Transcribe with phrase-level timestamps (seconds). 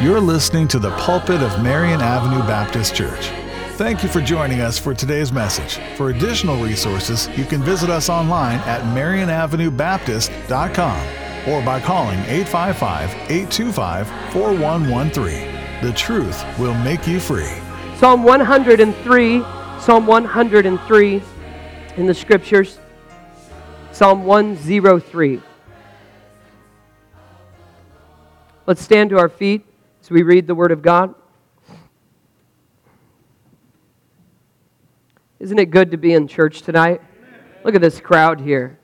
[0.00, 3.26] You're listening to the pulpit of Marion Avenue Baptist Church.
[3.72, 5.78] Thank you for joining us for today's message.
[5.98, 14.08] For additional resources, you can visit us online at marionavenuebaptist.com or by calling 855 825
[14.32, 15.82] 4113.
[15.82, 17.52] The truth will make you free.
[17.98, 19.40] Psalm 103,
[19.80, 21.22] Psalm 103
[21.98, 22.78] in the scriptures,
[23.92, 25.42] Psalm 103.
[28.66, 29.66] Let's stand to our feet
[30.00, 31.14] as we read the Word of God.
[35.38, 37.00] Isn't it good to be in church tonight?
[37.64, 38.78] Look at this crowd here.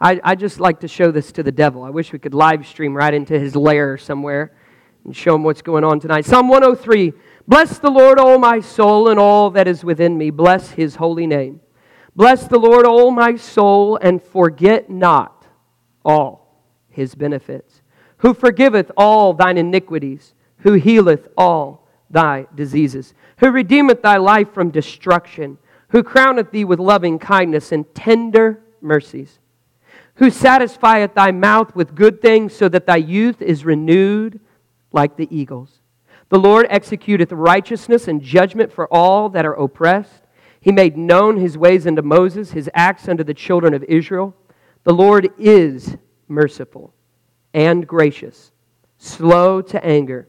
[0.00, 1.82] I, I just like to show this to the devil.
[1.82, 4.52] I wish we could live stream right into his lair somewhere
[5.04, 6.24] and show him what's going on tonight.
[6.24, 7.12] Psalm 103
[7.46, 10.30] Bless the Lord, O my soul, and all that is within me.
[10.30, 11.60] Bless his holy name.
[12.14, 15.46] Bless the Lord, O my soul, and forget not
[16.04, 17.80] all his benefits,
[18.18, 24.70] who forgiveth all thine iniquities, who healeth all thy diseases, who redeemeth thy life from
[24.70, 29.38] destruction, who crowneth thee with loving kindness and tender mercies,
[30.14, 34.40] who satisfieth thy mouth with good things, so that thy youth is renewed
[34.92, 35.80] like the eagles.
[36.28, 40.22] The Lord executeth righteousness and judgment for all that are oppressed.
[40.60, 44.34] He made known his ways unto Moses, his acts unto the children of Israel.
[44.84, 46.92] The Lord is merciful
[47.54, 48.52] and gracious,
[48.98, 50.28] slow to anger,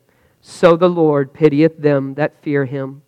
[0.41, 3.03] so the Lord pitieth them that fear him.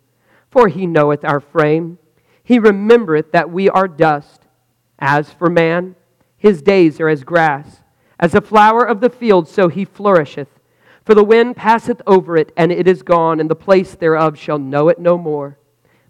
[0.50, 1.98] For he knoweth our frame.
[2.42, 4.42] He remembereth that we are dust.
[4.98, 5.96] As for man,
[6.36, 7.80] his days are as grass.
[8.20, 10.48] As a flower of the field, so he flourisheth.
[11.04, 14.58] For the wind passeth over it, and it is gone, and the place thereof shall
[14.58, 15.58] know it no more.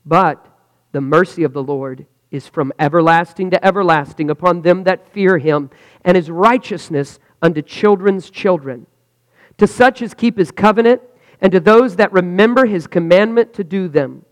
[0.04, 0.46] But
[0.92, 5.70] the mercy of the Lord is from everlasting to everlasting upon them that fear him,
[6.04, 8.86] and his righteousness unto children's children.
[9.58, 11.00] To such as keep his covenant,
[11.44, 14.24] and to those that remember his commandment to do them.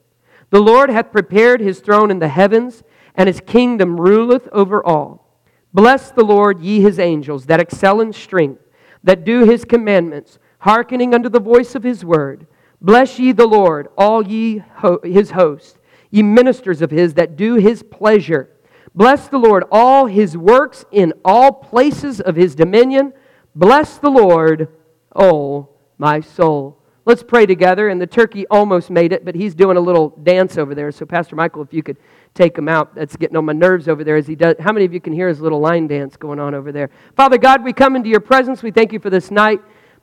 [0.49, 2.83] The Lord hath prepared his throne in the heavens,
[3.15, 5.39] and his kingdom ruleth over all.
[5.75, 8.63] Bless the Lord, ye his angels, that excel in strength,
[9.05, 12.47] that do his commandments hearkening unto the voice of his word.
[12.81, 15.77] Bless ye the Lord, all ye ho- his host,
[16.11, 18.49] ye ministers of his that do his pleasure.
[18.95, 23.13] Bless the Lord, all his works in all places of his dominion.
[23.55, 24.69] Bless the Lord,
[25.15, 25.69] O
[25.99, 26.79] my soul.
[27.05, 27.89] Let's pray together.
[27.89, 30.93] And the turkey almost made it, but he's doing a little dance over there.
[30.93, 31.97] So, Pastor Michael, if you could
[32.35, 34.57] take him out, that's getting on my nerves over there as he does.
[34.61, 36.91] How many of you can hear his little line dance going on over there?
[37.17, 38.63] Father God, we come into your presence.
[38.63, 39.61] We thank you for this night.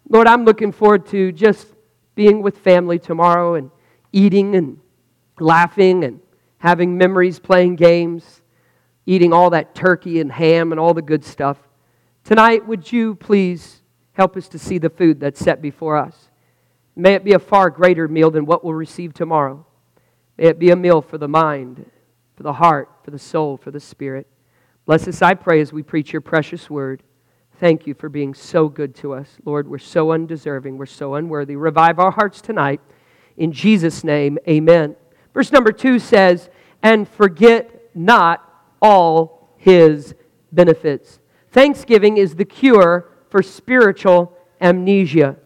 [0.09, 1.67] Lord, I'm looking forward to just
[2.15, 3.71] being with family tomorrow and
[4.11, 4.79] eating and
[5.39, 6.19] laughing and
[6.57, 8.41] having memories, playing games,
[9.05, 11.57] eating all that turkey and ham and all the good stuff.
[12.23, 16.28] Tonight, would you please help us to see the food that's set before us?
[16.99, 19.65] May it be a far greater meal than what we'll receive tomorrow.
[20.37, 21.89] May it be a meal for the mind,
[22.35, 24.27] for the heart, for the soul, for the spirit.
[24.85, 27.03] Bless us, I pray, as we preach your precious word.
[27.57, 29.37] Thank you for being so good to us.
[29.45, 30.77] Lord, we're so undeserving.
[30.77, 31.55] We're so unworthy.
[31.55, 32.81] Revive our hearts tonight.
[33.37, 34.97] In Jesus' name, amen.
[35.33, 36.49] Verse number two says,
[36.83, 38.43] And forget not
[38.81, 40.15] all his
[40.51, 41.19] benefits.
[41.51, 45.37] Thanksgiving is the cure for spiritual amnesia.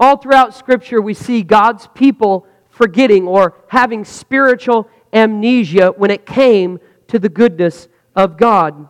[0.00, 6.80] All throughout Scripture, we see God's people forgetting or having spiritual amnesia when it came
[7.08, 8.88] to the goodness of God.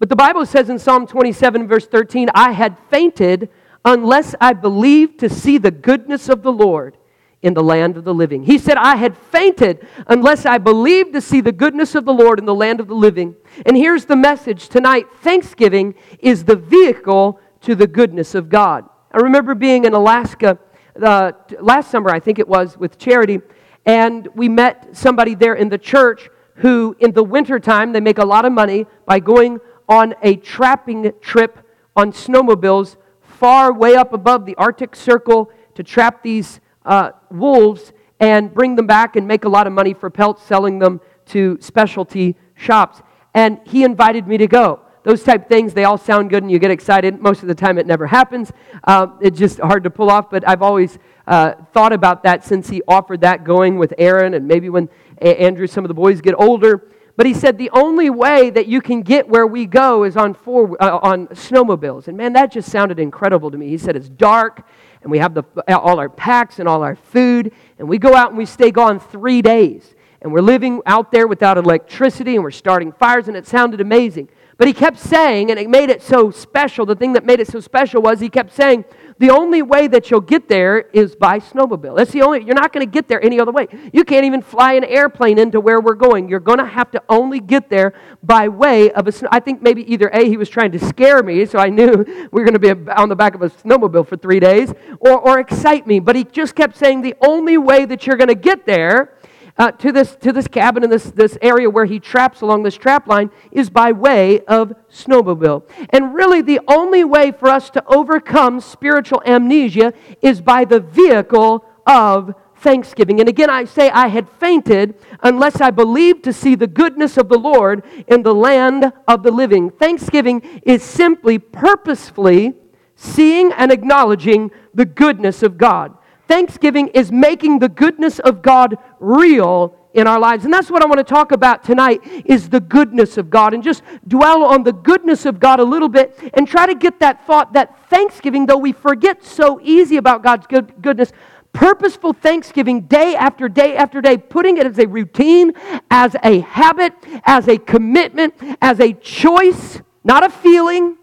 [0.00, 3.48] But the Bible says in Psalm 27, verse 13, I had fainted
[3.84, 6.96] unless I believed to see the goodness of the Lord
[7.40, 8.42] in the land of the living.
[8.42, 12.40] He said, I had fainted unless I believed to see the goodness of the Lord
[12.40, 13.36] in the land of the living.
[13.64, 18.88] And here's the message tonight Thanksgiving is the vehicle to the goodness of God.
[19.14, 20.58] I remember being in Alaska
[21.00, 21.30] uh,
[21.60, 23.40] last summer, I think it was, with Charity,
[23.86, 28.24] and we met somebody there in the church who, in the wintertime, they make a
[28.24, 31.60] lot of money by going on a trapping trip
[31.94, 38.52] on snowmobiles far way up above the Arctic Circle to trap these uh, wolves and
[38.52, 42.34] bring them back and make a lot of money for pelts, selling them to specialty
[42.56, 43.00] shops.
[43.32, 44.83] And he invited me to go.
[45.04, 47.20] Those type things, they all sound good and you get excited.
[47.20, 48.52] Most of the time, it never happens.
[48.82, 52.68] Uh, it's just hard to pull off, but I've always uh, thought about that since
[52.68, 54.88] he offered that going with Aaron and maybe when
[55.20, 56.88] Andrew, some of the boys get older.
[57.16, 60.34] But he said the only way that you can get where we go is on,
[60.34, 62.08] four, uh, on snowmobiles.
[62.08, 63.68] And man, that just sounded incredible to me.
[63.68, 64.66] He said it's dark
[65.02, 68.30] and we have the, all our packs and all our food, and we go out
[68.30, 69.94] and we stay gone three days.
[70.22, 74.30] And we're living out there without electricity and we're starting fires, and it sounded amazing.
[74.56, 76.86] But he kept saying, and it made it so special.
[76.86, 78.84] The thing that made it so special was he kept saying,
[79.18, 81.96] the only way that you'll get there is by snowmobile.
[81.96, 83.68] That's the only, you're not going to get there any other way.
[83.92, 86.28] You can't even fly an airplane into where we're going.
[86.28, 89.28] You're going to have to only get there by way of a snow.
[89.30, 92.28] I think maybe either A, he was trying to scare me, so I knew we
[92.32, 95.38] were going to be on the back of a snowmobile for three days, or, or
[95.38, 96.00] excite me.
[96.00, 99.14] But he just kept saying the only way that you're going to get there
[99.56, 102.74] uh, to, this, to this cabin in this, this area where he traps along this
[102.74, 105.68] trap line is by way of snowmobile.
[105.90, 111.64] And really, the only way for us to overcome spiritual amnesia is by the vehicle
[111.86, 113.20] of thanksgiving.
[113.20, 117.28] And again, I say I had fainted unless I believed to see the goodness of
[117.28, 119.70] the Lord in the land of the living.
[119.70, 122.54] Thanksgiving is simply purposefully
[122.96, 125.96] seeing and acknowledging the goodness of God.
[126.26, 130.44] Thanksgiving is making the goodness of God real in our lives.
[130.44, 133.62] And that's what I want to talk about tonight is the goodness of God and
[133.62, 137.24] just dwell on the goodness of God a little bit and try to get that
[137.26, 141.12] thought that thanksgiving though we forget so easy about God's good, goodness
[141.54, 145.52] purposeful thanksgiving day after day after day, putting it as a routine,
[145.90, 146.92] as a habit,
[147.24, 150.98] as a commitment, as a choice, not a feeling,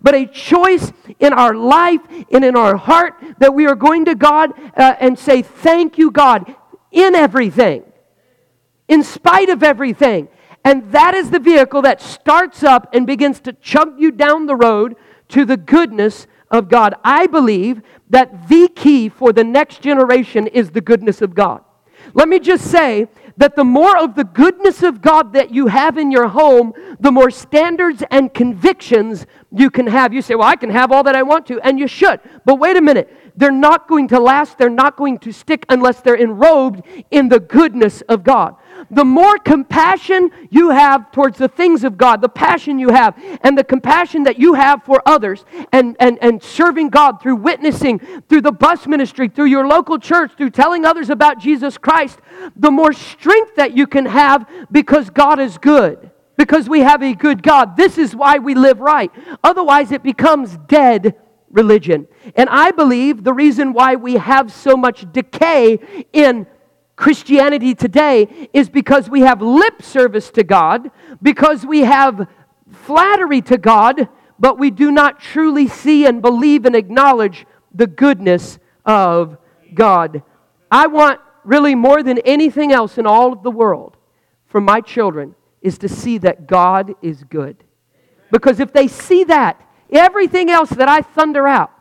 [0.00, 2.00] but a choice in our life
[2.30, 6.10] and in our heart that we are going to God uh, and say, Thank you,
[6.10, 6.54] God,
[6.90, 7.84] in everything,
[8.88, 10.28] in spite of everything.
[10.64, 14.56] And that is the vehicle that starts up and begins to chug you down the
[14.56, 14.96] road
[15.28, 16.94] to the goodness of God.
[17.02, 21.64] I believe that the key for the next generation is the goodness of God.
[22.12, 23.08] Let me just say
[23.40, 27.10] that the more of the goodness of God that you have in your home, the
[27.10, 30.12] more standards and convictions you can have.
[30.12, 32.20] You say, Well, I can have all that I want to, and you should.
[32.44, 33.08] But wait a minute.
[33.36, 37.40] They're not going to last, they're not going to stick unless they're enrobed in the
[37.40, 38.56] goodness of God.
[38.90, 43.56] The more compassion you have towards the things of God, the passion you have, and
[43.56, 47.98] the compassion that you have for others, and, and, and serving God through witnessing,
[48.28, 52.18] through the bus ministry, through your local church, through telling others about Jesus Christ,
[52.56, 57.12] the more strength that you can have because God is good because we have a
[57.12, 57.76] good God.
[57.76, 59.10] This is why we live right.
[59.44, 61.14] Otherwise, it becomes dead
[61.50, 62.08] religion.
[62.34, 66.46] And I believe the reason why we have so much decay in
[67.00, 70.90] Christianity today is because we have lip service to God,
[71.22, 72.28] because we have
[72.70, 74.06] flattery to God,
[74.38, 79.38] but we do not truly see and believe and acknowledge the goodness of
[79.72, 80.22] God.
[80.70, 83.96] I want really more than anything else in all of the world
[84.46, 87.64] for my children is to see that God is good.
[88.30, 89.58] Because if they see that,
[89.90, 91.72] everything else that I thunder out,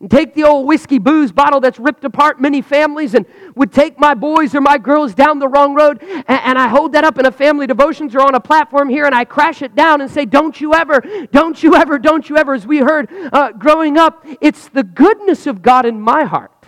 [0.00, 3.98] and take the old whiskey booze bottle that's ripped apart many families and would take
[3.98, 7.18] my boys or my girls down the wrong road and, and, I hold that up
[7.18, 10.10] in a family devotions or on a platform here and I crash it down and
[10.10, 11.00] say, Don't you ever,
[11.30, 12.54] don't you ever, don't you ever.
[12.54, 16.66] As we heard uh, growing up, it's the goodness of God in my heart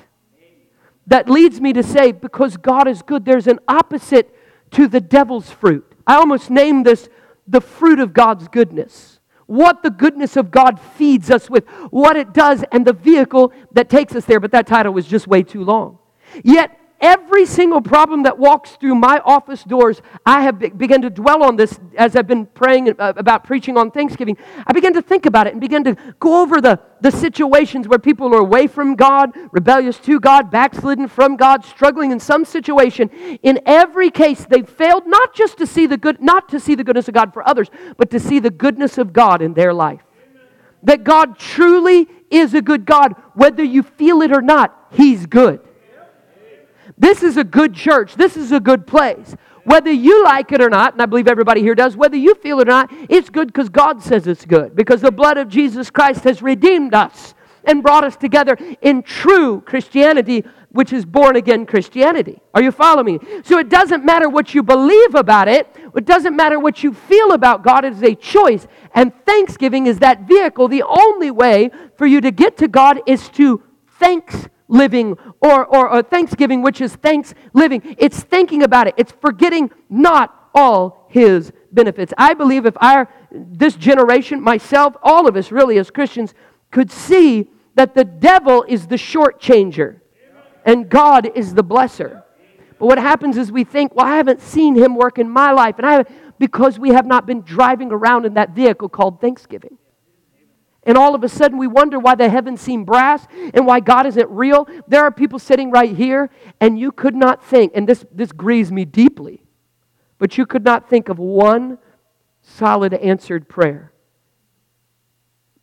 [1.07, 4.35] that leads me to say, Because God is good, there's an opposite
[4.73, 5.91] to the devil's fruit.
[6.07, 7.09] I almost named this
[7.47, 9.12] the fruit of God's goodness.
[9.53, 13.91] What the goodness of God feeds us with, what it does, and the vehicle that
[13.91, 14.41] takes us there.
[14.41, 15.99] But that title was just way too long.
[16.43, 21.11] Yet, Every single problem that walks through my office doors, I have be- begun to
[21.11, 24.37] dwell on this as I've been praying uh, about preaching on Thanksgiving.
[24.65, 27.99] I began to think about it and begin to go over the, the situations where
[27.99, 33.11] people are away from God, rebellious to God, backslidden from God, struggling in some situation.
[33.43, 36.85] In every case, they've failed not just to see the good, not to see the
[36.85, 40.03] goodness of God for others, but to see the goodness of God in their life.
[40.85, 45.61] That God truly is a good God, whether you feel it or not, He's good.
[47.03, 48.15] This is a good church.
[48.15, 49.35] This is a good place.
[49.65, 52.61] Whether you like it or not, and I believe everybody here does, whether you feel
[52.61, 54.77] it or not, it's good because God says it's good.
[54.77, 59.63] Because the blood of Jesus Christ has redeemed us and brought us together in true
[59.63, 62.41] Christianity, which is born again Christianity.
[62.55, 63.43] Are you following me?
[63.43, 65.67] So it doesn't matter what you believe about it,
[65.97, 68.69] it doesn't matter what you feel about God, it is a choice.
[68.95, 70.69] And thanksgiving is that vehicle.
[70.69, 73.61] The only way for you to get to God is to
[73.99, 77.95] thanks living or, or, or thanksgiving, which is thanks living.
[77.99, 82.13] It's thinking about it, it's forgetting not all his benefits.
[82.19, 86.35] I believe if our this generation, myself, all of us really as Christians,
[86.71, 90.03] could see that the devil is the short changer
[90.65, 92.23] and God is the blesser.
[92.79, 95.77] But what happens is we think, well, I haven't seen him work in my life,
[95.79, 96.05] and I
[96.39, 99.79] because we have not been driving around in that vehicle called Thanksgiving.
[100.85, 104.07] And all of a sudden, we wonder why the heavens seem brass and why God
[104.07, 104.67] isn't real.
[104.89, 108.73] There are people sitting right here, and you could not think, and this, this grieves
[108.73, 109.45] me deeply,
[110.19, 111.79] but you could not think of one
[112.41, 113.93] solid answered prayer.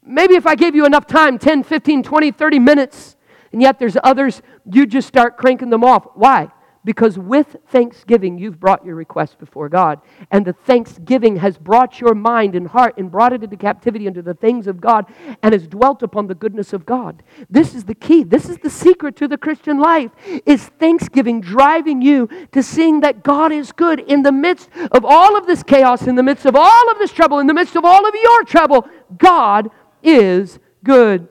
[0.01, 3.17] Maybe if I gave you enough time 10, 15, 20, 30 minutes
[3.51, 6.05] and yet there's others, you just start cranking them off.
[6.15, 6.49] Why?
[6.86, 10.00] Because with thanksgiving, you've brought your request before God.
[10.31, 14.21] And the thanksgiving has brought your mind and heart and brought it into captivity into
[14.21, 15.05] the things of God
[15.43, 17.21] and has dwelt upon the goodness of God.
[17.50, 18.24] This is the key.
[18.24, 20.12] This is the secret to the Christian life
[20.45, 25.36] is thanksgiving driving you to seeing that God is good in the midst of all
[25.36, 27.83] of this chaos, in the midst of all of this trouble, in the midst of
[27.83, 28.88] all of your trouble.
[29.17, 29.69] God
[30.01, 31.27] is good.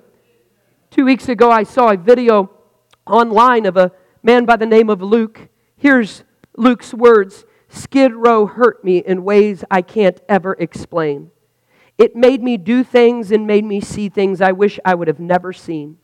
[0.90, 2.50] Two weeks ago, I saw a video
[3.06, 5.48] online of a man by the name of Luke.
[5.76, 6.24] Here's
[6.56, 11.30] Luke's words Skid Row hurt me in ways I can't ever explain.
[11.98, 15.20] It made me do things and made me see things I wish I would have
[15.20, 15.98] never seen.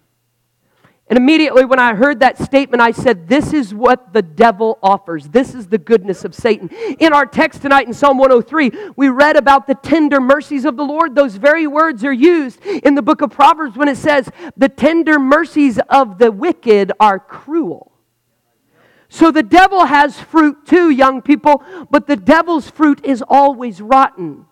[1.07, 5.29] And immediately when I heard that statement, I said, This is what the devil offers.
[5.29, 6.71] This is the goodness of Satan.
[6.99, 10.85] In our text tonight in Psalm 103, we read about the tender mercies of the
[10.85, 11.15] Lord.
[11.15, 15.19] Those very words are used in the book of Proverbs when it says, The tender
[15.19, 17.94] mercies of the wicked are cruel.
[19.15, 24.47] So the devil has fruit too, young people, but the devil's fruit is always rotten.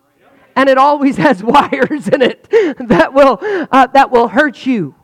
[0.55, 2.47] And it always has wires in it
[2.79, 4.95] that will, uh, that will hurt you.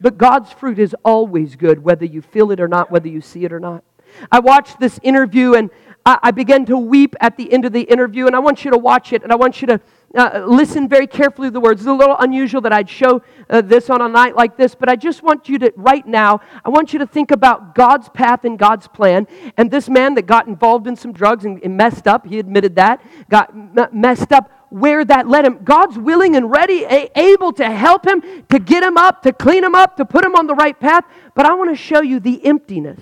[0.00, 3.44] But God's fruit is always good, whether you feel it or not, whether you see
[3.44, 3.82] it or not.
[4.30, 5.70] I watched this interview and
[6.06, 8.70] I, I began to weep at the end of the interview, and I want you
[8.70, 9.80] to watch it and I want you to
[10.16, 11.82] uh, listen very carefully to the words.
[11.82, 14.88] It's a little unusual that I'd show uh, this on a night like this, but
[14.88, 18.44] I just want you to, right now, I want you to think about God's path
[18.44, 19.28] and God's plan.
[19.56, 22.74] And this man that got involved in some drugs and, and messed up, he admitted
[22.76, 23.00] that,
[23.30, 25.62] got m- messed up where that led him.
[25.62, 29.62] God's willing and ready, a- able to help him, to get him up, to clean
[29.62, 31.04] him up, to put him on the right path.
[31.34, 33.00] But I want to show you the emptiness,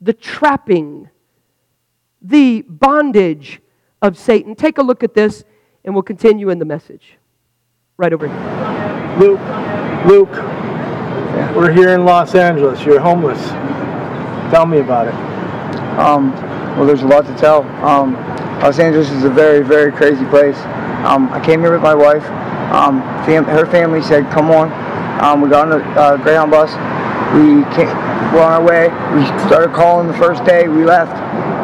[0.00, 1.10] the trapping,
[2.22, 3.60] the bondage
[4.00, 4.54] of Satan.
[4.54, 5.44] Take a look at this,
[5.88, 7.16] and we'll continue in the message.
[7.96, 9.16] Right over here.
[9.18, 9.40] Luke,
[10.04, 10.28] Luke,
[11.56, 12.84] we're here in Los Angeles.
[12.84, 13.42] You're homeless.
[14.52, 15.14] Tell me about it.
[15.98, 16.32] Um,
[16.76, 17.62] well, there's a lot to tell.
[17.82, 18.12] Um,
[18.60, 20.58] Los Angeles is a very, very crazy place.
[21.06, 22.24] Um, I came here with my wife.
[22.70, 24.70] Um, fam- her family said, "Come on."
[25.24, 26.68] Um, we got on a uh, Greyhound bus.
[27.32, 27.88] We came,
[28.34, 28.88] were on our way.
[29.16, 30.68] We started calling the first day.
[30.68, 31.16] We left,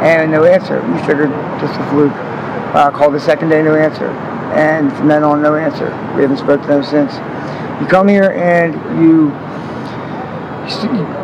[0.03, 0.81] and no answer.
[0.81, 1.29] We figured
[1.61, 2.34] just a fluke.
[2.75, 4.11] Uh, called the second day, no answer,
[4.59, 5.87] and from then on, no answer.
[6.17, 7.15] We haven't spoken to them since.
[7.81, 9.31] You come here and you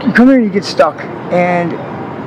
[0.06, 1.00] you come here and you get stuck,
[1.32, 1.72] and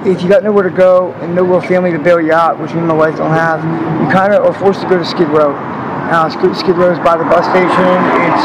[0.06, 2.74] if you got nowhere to go and no real family to bail you out, which
[2.74, 3.63] me and my wife don't have,
[4.03, 5.56] you kind of are forced to go to Skid Row.
[5.56, 7.96] Uh, Skid, Skid Row is by the bus station.
[8.27, 8.44] It's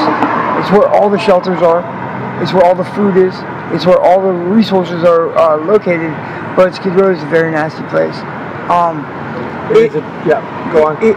[0.62, 1.82] it's where all the shelters are.
[2.40, 3.34] It's where all the food is.
[3.74, 6.14] It's where all the resources are uh, located.
[6.54, 8.16] But Skid Row is a very nasty place.
[8.70, 9.02] Um,
[9.70, 9.94] It-
[10.26, 10.96] yeah, go on.
[11.02, 11.16] it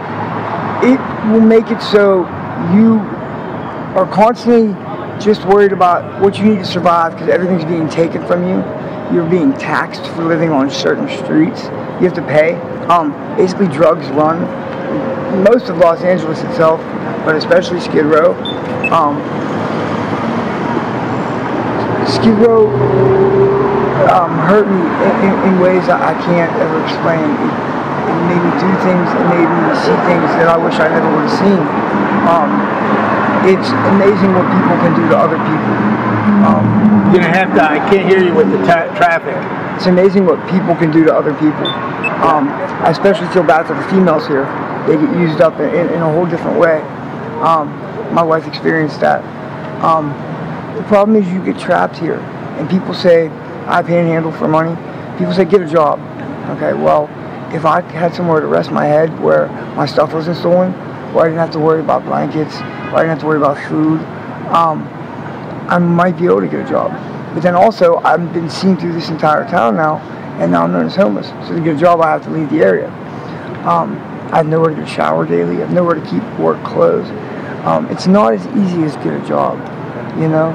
[0.84, 0.98] it
[1.32, 2.22] will make it so
[2.74, 2.98] you
[3.96, 4.74] are constantly
[5.22, 8.56] just worried about what you need to survive because everything's being taken from you.
[9.14, 11.64] You're being taxed for living on certain streets.
[12.00, 12.54] You have to pay.
[12.88, 14.40] Um, basically, drugs run
[15.44, 16.80] most of Los Angeles itself,
[17.24, 18.32] but especially Skid Row.
[18.90, 19.16] Um,
[22.06, 22.66] Skid Row
[24.10, 27.71] um, hurt me in, in, in ways that I can't ever explain.
[28.02, 30.88] It, it made me do things, and made me see things that I wish I
[30.90, 31.62] never would have seen.
[32.26, 32.50] Um,
[33.46, 35.74] it's amazing what people can do to other people.
[36.46, 36.64] Um,
[37.12, 37.62] You're gonna have to.
[37.62, 39.34] I can't hear you with the ta- traffic.
[39.76, 41.66] it's amazing what people can do to other people.
[42.22, 42.48] Um,
[42.86, 44.44] I especially feel bad for the females here.
[44.86, 46.80] They get used up in, in, in a whole different way.
[47.42, 47.68] Um,
[48.14, 49.22] my wife experienced that.
[49.82, 50.10] Um,
[50.76, 52.20] the problem is you get trapped here,
[52.58, 53.28] and people say,
[53.66, 54.76] I panhandle for money.
[55.18, 55.98] People say, get a job.
[56.56, 57.08] Okay, well,
[57.54, 60.72] if I had somewhere to rest my head where my stuff wasn't stolen,
[61.12, 63.58] where I didn't have to worry about blankets, where I didn't have to worry about
[63.68, 64.00] food,
[64.52, 64.88] um,
[65.68, 66.90] I might be able to get a job.
[67.34, 69.98] But then also, I've been seen through this entire town now,
[70.40, 71.28] and now I'm known as homeless.
[71.48, 72.88] So to get a job, I have to leave the area.
[73.66, 73.96] Um,
[74.32, 75.56] I have nowhere to shower daily.
[75.56, 77.08] I have nowhere to keep work clothes.
[77.66, 79.58] Um, it's not as easy as get a job,
[80.18, 80.50] you know.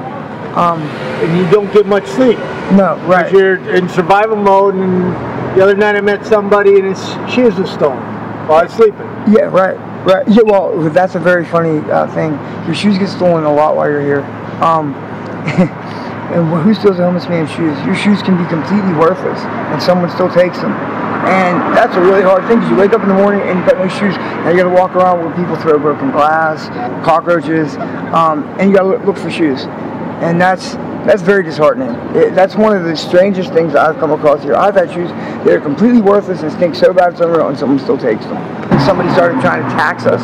[0.56, 0.82] Um,
[1.22, 2.38] And you don't get much sleep.
[2.72, 3.24] no, right.
[3.26, 4.74] Because you're in survival mode.
[4.74, 5.14] And
[5.58, 7.02] the other night I met somebody and his
[7.34, 7.98] shoes were stolen
[8.46, 9.08] while I was sleeping.
[9.26, 10.22] Yeah, right, Right.
[10.28, 10.42] Yeah.
[10.44, 12.30] Well, that's a very funny uh, thing.
[12.66, 14.22] Your shoes get stolen a lot while you're here.
[14.62, 14.94] Um,
[16.30, 17.76] and who steals a homeless man's shoes?
[17.84, 19.40] Your shoes can be completely worthless,
[19.74, 20.72] and someone still takes them.
[20.72, 23.68] And that's a really hard thing because you wake up in the morning and you've
[23.68, 24.16] got no shoes.
[24.16, 26.68] Now you got to walk around where people throw broken glass,
[27.04, 27.76] cockroaches,
[28.14, 29.64] um, and you got to look for shoes.
[30.22, 30.76] And that's
[31.08, 31.88] that's very disheartening.
[32.14, 34.54] It, that's one of the strangest things I've come across here.
[34.54, 37.78] I've had shoes that are completely worthless and stink so bad it's unreal, and someone
[37.78, 38.36] still takes them.
[38.84, 40.20] Somebody started trying to tax us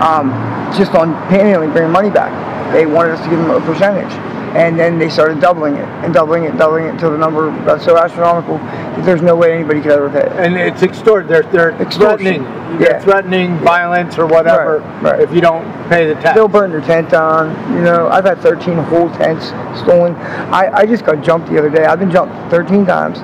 [0.00, 0.30] um,
[0.78, 2.30] just on panhandling, bringing money back.
[2.72, 6.12] They wanted us to give them a percentage and then they started doubling it and
[6.12, 9.80] doubling it, doubling it until the number got so astronomical that there's no way anybody
[9.80, 10.32] could ever pay it.
[10.32, 11.28] And it's extort.
[11.28, 12.44] They're they're Extortion.
[12.44, 12.78] threatening.
[12.78, 12.98] They're Yeah.
[13.00, 15.20] threatening violence or whatever Right, right.
[15.20, 16.34] if you don't pay the tax.
[16.34, 17.50] They'll burn your tent down.
[17.74, 19.46] You know, I've had 13 whole tents
[19.80, 20.14] stolen.
[20.52, 21.84] I, I just got jumped the other day.
[21.84, 23.18] I've been jumped 13 times.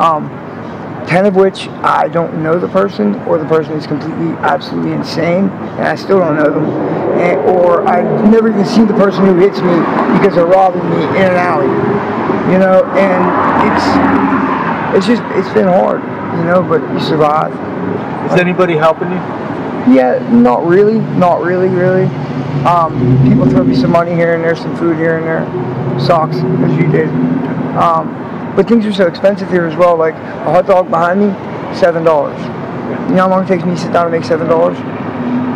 [0.00, 0.30] Um,
[1.06, 5.48] 10 of which I don't know the person, or the person is completely, absolutely insane,
[5.50, 6.64] and I still don't know them.
[7.22, 9.76] And, or I've never even seen the person who hits me
[10.18, 11.70] because they're robbing me in an alley.
[12.52, 13.22] You know, and
[13.70, 13.86] it's
[14.98, 16.02] it's just it's been hard,
[16.36, 17.52] you know, but you survive.
[18.32, 19.18] Is anybody helping you?
[19.94, 22.06] Yeah, not really, not really, really.
[22.66, 26.36] Um, people throw me some money here and there, some food here and there, socks,
[26.36, 27.08] as you did.
[27.76, 29.96] Um, but things are so expensive here as well.
[29.96, 31.32] Like a hot dog behind me,
[31.74, 32.38] seven dollars.
[33.08, 34.76] You know how long it takes me to sit down and make seven dollars?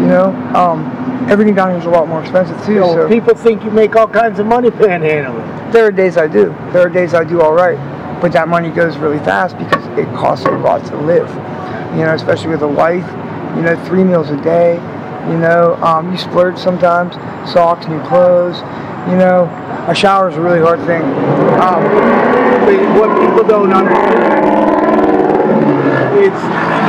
[0.01, 0.85] You know, um,
[1.31, 2.81] everything down here is a lot more expensive too.
[2.81, 5.73] Know, so people think you make all kinds of money panhandling.
[5.73, 6.55] there are days I do.
[6.73, 7.79] There are days I do all right,
[8.21, 11.29] but that money goes really fast because it costs a lot to live.
[11.97, 13.07] You know, especially with a wife.
[13.57, 14.75] You know, three meals a day.
[15.31, 17.15] You know, um, you splurge sometimes.
[17.51, 18.59] Socks, new clothes.
[19.11, 19.45] You know,
[19.89, 21.03] a shower is a really hard thing.
[21.63, 21.83] Um,
[22.99, 24.46] what people don't understand
[26.17, 26.35] is,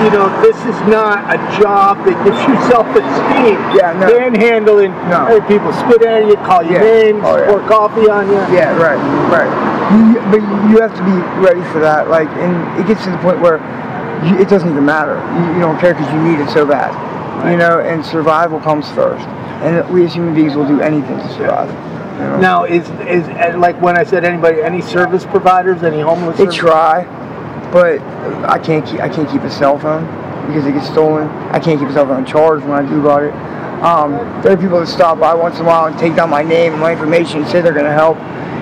[0.04, 3.58] you know, this is not a job that gives you self-esteem.
[3.76, 4.08] Yeah, no.
[4.08, 5.26] Panhandling, No.
[5.28, 6.82] hey, people spit at you, call you Yeah.
[6.82, 7.48] names, Oh, yeah.
[7.48, 8.40] pour coffee on you.
[8.56, 8.98] Yeah, right,
[9.32, 9.50] right.
[9.94, 12.10] You, but you have to be ready for that.
[12.10, 13.58] Like, and it gets to the point where
[14.24, 15.16] you, it doesn't even matter.
[15.38, 16.92] You, you don't care because you need it so bad,
[17.52, 17.80] you know.
[17.80, 19.26] And survival comes first,
[19.64, 21.70] and we as human beings will do anything to survive.
[21.70, 22.38] You know?
[22.40, 26.36] Now, is is like when I said anybody, any service providers, any homeless?
[26.38, 27.04] They service- try,
[27.72, 28.00] but
[28.50, 30.06] I can't keep I can't keep a cell phone
[30.48, 31.28] because it gets stolen.
[31.52, 33.34] I can't keep a cell phone charged when I do got it.
[33.84, 36.42] Um, there are people that stop by once in a while and take down my
[36.42, 38.18] name and my information and say they're going to help,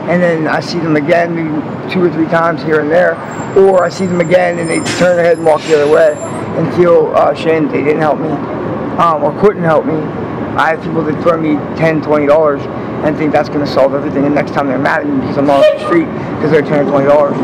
[0.10, 1.50] and then I see them again maybe
[1.94, 3.15] two or three times here and there,
[3.58, 6.13] or I see them again and they turn their head and walk the other way
[6.60, 8.30] and feel uh, ashamed they didn't help me
[8.98, 9.96] um, or couldn't help me.
[10.56, 12.62] I have people that throw me 10 dollars
[13.03, 14.25] and think that's going to solve everything.
[14.25, 16.05] And next time they're mad at me because I'm off the street
[16.36, 17.38] because they're 10 or 20 dollars.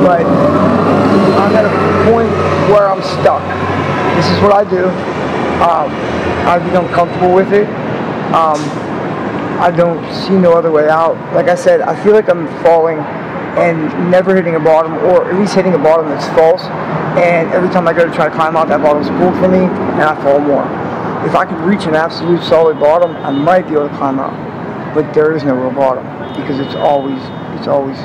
[0.00, 2.30] But I'm at a point
[2.70, 3.42] where I'm stuck.
[4.16, 4.88] This is what I do.
[5.60, 5.92] Um,
[6.48, 7.68] I've become comfortable with it.
[8.32, 8.58] Um,
[9.60, 11.16] I don't see no other way out.
[11.34, 12.98] Like I said, I feel like I'm falling
[13.58, 16.62] and never hitting a bottom, or at least hitting a bottom that's false.
[17.18, 19.58] And every time I go to try to climb out, that bottom's pulled from me,
[19.58, 20.64] and I fall more.
[21.26, 24.49] If I could reach an absolute solid bottom, I might be able to climb out.
[24.94, 26.04] But there is no real bottom
[26.40, 27.20] because it's always
[27.58, 27.98] it's always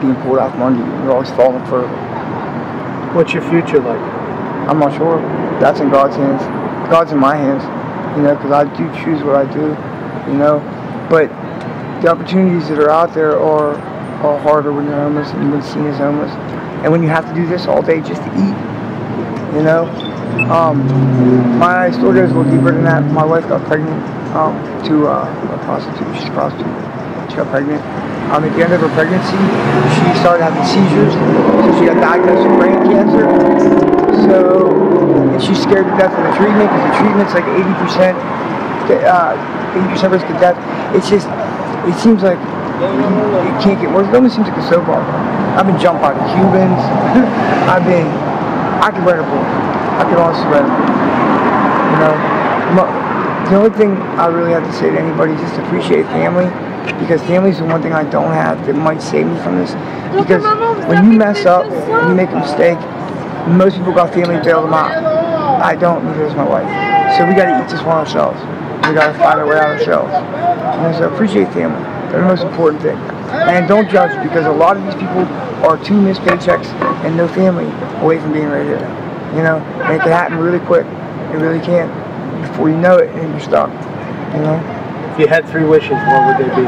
[0.00, 0.90] being pulled out from under you.
[1.02, 1.88] You're always falling further.
[3.14, 4.00] What's your future like?
[4.68, 5.20] I'm not sure.
[5.60, 6.42] That's in God's hands.
[6.90, 7.62] God's in my hands,
[8.16, 9.76] you know, because I do choose what I do,
[10.30, 10.58] you know.
[11.10, 11.28] But
[12.02, 13.76] the opportunities that are out there are,
[14.24, 16.32] are harder when you're homeless and you've seen as homeless.
[16.82, 18.56] And when you have to do this all day just to eat,
[19.54, 19.86] you know.
[20.50, 20.86] Um,
[21.58, 23.04] my story goes a little deeper than that.
[23.12, 24.54] My wife got pregnant um,
[24.86, 26.06] to uh, a prostitute.
[26.16, 26.70] She's a prostitute.
[27.30, 27.82] She got pregnant.
[28.30, 29.38] Um, at the end of her pregnancy,
[29.98, 31.14] she started having seizures.
[31.14, 33.26] So she got diagnosed with brain cancer.
[34.26, 34.70] So
[35.30, 38.12] and she's scared to death of the treatment because the treatment's like 80%,
[39.08, 39.34] uh,
[39.96, 40.58] 80% risk of death.
[40.94, 41.26] It's just,
[41.88, 44.06] it seems like it can't get worse.
[44.08, 45.16] It almost seems like a soap opera.
[45.56, 46.80] I've been jumped by the Cubans.
[47.72, 48.06] I've been,
[48.84, 49.48] I could write a book.
[49.96, 50.92] I could also write a book.
[51.90, 52.29] You know,
[53.50, 56.46] the only thing I really have to say to anybody is just appreciate family
[57.02, 59.74] because family is the one thing I don't have that might save me from this.
[60.14, 60.46] Because
[60.86, 62.78] when you mess up and you make a mistake,
[63.50, 64.94] most people got family to bail them out.
[65.60, 66.68] I don't, neither does my wife.
[67.18, 68.38] So we gotta eat this one ourselves.
[68.86, 70.12] We gotta find our way out ourselves.
[70.14, 71.82] Know, so appreciate family.
[72.10, 72.96] They're the most important thing.
[73.50, 75.26] And don't judge because a lot of these people
[75.66, 76.66] are two missed paychecks
[77.02, 77.66] and no family
[78.00, 78.78] away from being right here.
[79.34, 80.86] You know, and it can happen really quick.
[80.86, 81.90] It really can.
[82.60, 83.70] Before you know it, and you're stuck.
[84.34, 85.10] You know.
[85.14, 86.60] If you had three wishes, what would they be?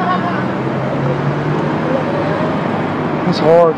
[3.29, 3.77] It's hard.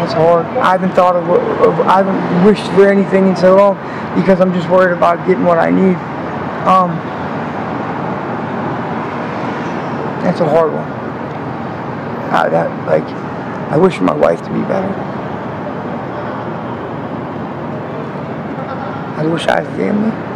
[0.00, 0.46] It's hard.
[0.46, 3.74] I haven't thought of, of I haven't wished for anything in so long
[4.14, 5.96] because I'm just worried about getting what I need.
[6.70, 6.94] Um,
[10.22, 10.86] that's a hard one.
[12.32, 13.02] Uh, that like,
[13.72, 14.86] I wish my wife to be better.
[19.18, 20.29] I wish I had family.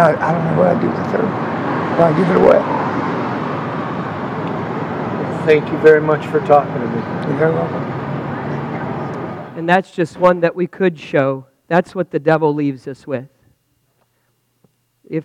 [0.00, 1.28] And I, I don't know what I'd do with the third.
[1.98, 2.58] But I give it away.
[5.44, 7.28] Thank you very much for talking to me.
[7.28, 7.82] You're very welcome.
[9.58, 11.46] And that's just one that we could show.
[11.68, 13.28] That's what the devil leaves us with.
[15.04, 15.24] If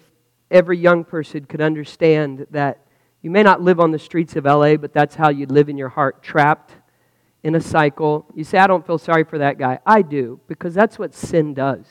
[0.52, 2.86] every young person could understand that
[3.22, 5.78] you may not live on the streets of LA, but that's how you live in
[5.78, 6.74] your heart, trapped
[7.44, 8.26] in a cycle.
[8.36, 9.80] You say, I don't feel sorry for that guy.
[9.86, 11.86] I do, because that's what sin does.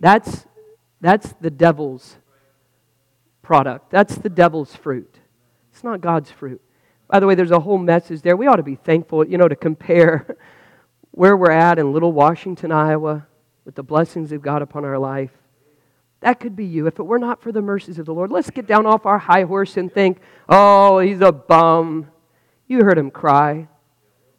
[0.00, 0.46] That's,
[1.00, 2.16] that's the devil's
[3.42, 5.20] product, that's the devil's fruit.
[5.72, 6.62] It's not God's fruit.
[7.08, 8.36] By the way, there's a whole message there.
[8.36, 10.36] We ought to be thankful, you know, to compare
[11.12, 13.26] where we're at in Little Washington, Iowa,
[13.64, 15.30] with the blessings of God upon our life.
[16.20, 16.86] That could be you.
[16.86, 19.18] If it were not for the mercies of the Lord, let's get down off our
[19.18, 22.08] high horse and think, oh, he's a bum.
[22.66, 23.68] You heard him cry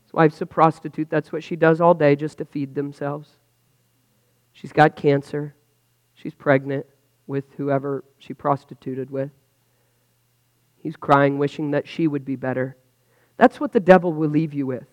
[0.04, 1.10] His wife's a prostitute.
[1.10, 3.30] That's what she does all day just to feed themselves.
[4.52, 5.56] She's got cancer.
[6.18, 6.86] She's pregnant
[7.28, 9.30] with whoever she prostituted with.
[10.82, 12.76] He's crying, wishing that she would be better.
[13.38, 14.88] That's what the devil will leave you with.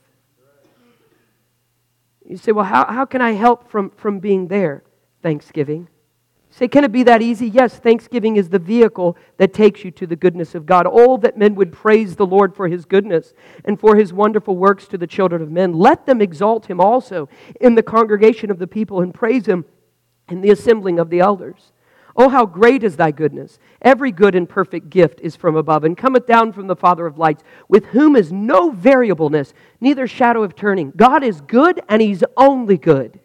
[2.26, 4.82] You say, well, how, how can I help from, from being there?
[5.22, 5.88] Thanksgiving.
[6.50, 7.48] Say, can it be that easy?
[7.48, 10.86] Yes, thanksgiving is the vehicle that takes you to the goodness of God.
[10.86, 13.34] All that men would praise the Lord for his goodness
[13.64, 15.72] and for his wonderful works to the children of men.
[15.72, 17.28] Let them exalt him also
[17.60, 19.64] in the congregation of the people and praise him
[20.28, 21.72] in the assembling of the elders.
[22.16, 23.58] Oh, how great is thy goodness!
[23.82, 27.18] Every good and perfect gift is from above and cometh down from the Father of
[27.18, 30.92] lights, with whom is no variableness, neither shadow of turning.
[30.96, 33.18] God is good and he's only good.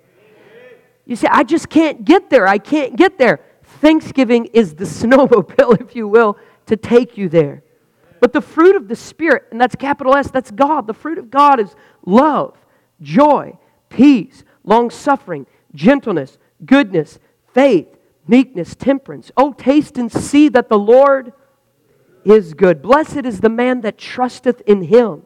[1.06, 2.48] You say, I just can't get there.
[2.48, 3.42] I can't get there.
[3.64, 7.64] Thanksgiving is the snowmobile, if you will, to take you there.
[8.20, 10.88] But the fruit of the Spirit, and that's capital S, that's God.
[10.88, 12.58] The fruit of God is love,
[13.02, 13.58] joy,
[13.90, 17.20] peace, long suffering, gentleness, goodness,
[17.54, 17.88] faith,
[18.28, 19.32] meekness, temperance.
[19.36, 21.34] Oh, taste and see that the Lord
[22.24, 22.82] is good.
[22.82, 25.24] Blessed is the man that trusteth in him.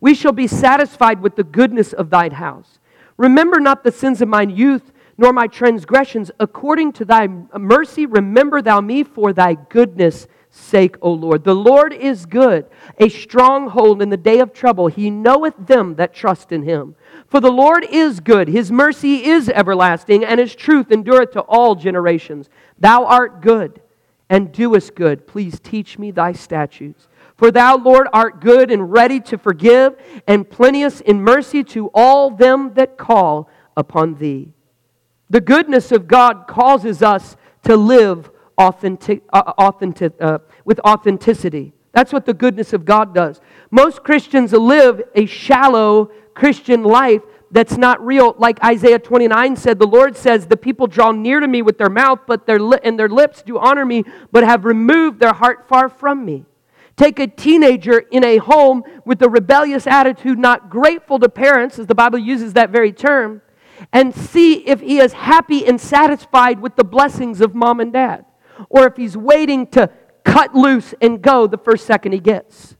[0.00, 2.78] We shall be satisfied with the goodness of thine house.
[3.16, 6.30] Remember not the sins of mine youth nor my transgressions.
[6.40, 11.44] According to thy mercy, remember thou me for thy goodness sake, O Lord.
[11.44, 12.66] The Lord is good,
[12.98, 14.86] a stronghold in the day of trouble.
[14.86, 16.96] He knoweth them that trust in him.
[17.30, 21.76] For the Lord is good, his mercy is everlasting, and his truth endureth to all
[21.76, 22.50] generations.
[22.76, 23.80] Thou art good
[24.28, 25.28] and doest good.
[25.28, 27.06] Please teach me thy statutes.
[27.36, 29.94] For thou, Lord, art good and ready to forgive,
[30.26, 34.48] and plenteous in mercy to all them that call upon thee.
[35.30, 41.74] The goodness of God causes us to live authentic, uh, authentic, uh, with authenticity.
[41.92, 43.40] That's what the goodness of God does.
[43.70, 48.34] Most Christians live a shallow Christian life that's not real.
[48.38, 51.90] Like Isaiah 29 said, the Lord says, The people draw near to me with their
[51.90, 55.68] mouth, but their li- and their lips do honor me, but have removed their heart
[55.68, 56.46] far from me.
[56.96, 61.86] Take a teenager in a home with a rebellious attitude, not grateful to parents, as
[61.86, 63.42] the Bible uses that very term,
[63.92, 68.24] and see if he is happy and satisfied with the blessings of mom and dad,
[68.70, 69.90] or if he's waiting to
[70.24, 72.76] cut loose and go the first second he gets.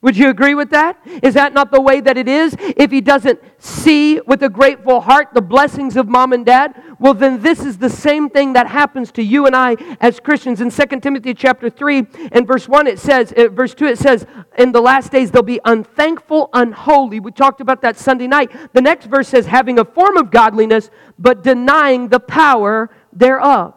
[0.00, 0.96] Would you agree with that?
[1.24, 2.54] Is that not the way that it is?
[2.60, 7.14] If he doesn't see with a grateful heart the blessings of mom and dad, well
[7.14, 10.60] then this is the same thing that happens to you and I as Christians.
[10.60, 14.24] In 2 Timothy chapter 3 and verse 1 it says, uh, verse 2 it says,
[14.56, 17.18] in the last days they'll be unthankful, unholy.
[17.18, 18.52] We talked about that Sunday night.
[18.74, 23.74] The next verse says, having a form of godliness, but denying the power thereof.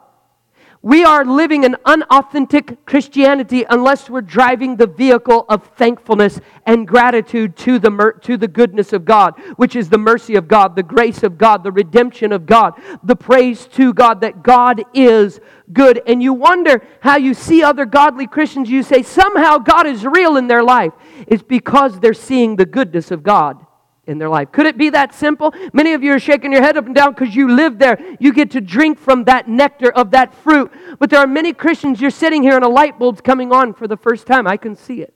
[0.83, 7.55] We are living an unauthentic Christianity unless we're driving the vehicle of thankfulness and gratitude
[7.57, 10.81] to the, mer- to the goodness of God, which is the mercy of God, the
[10.81, 15.39] grace of God, the redemption of God, the praise to God that God is
[15.71, 16.01] good.
[16.07, 20.35] And you wonder how you see other godly Christians, you say somehow God is real
[20.35, 20.93] in their life.
[21.27, 23.63] It's because they're seeing the goodness of God
[24.11, 24.51] in their life.
[24.51, 25.53] Could it be that simple?
[25.73, 27.97] Many of you are shaking your head up and down because you live there.
[28.19, 30.71] You get to drink from that nectar of that fruit.
[30.99, 33.87] But there are many Christians, you're sitting here and a light bulb's coming on for
[33.87, 34.45] the first time.
[34.45, 35.15] I can see it.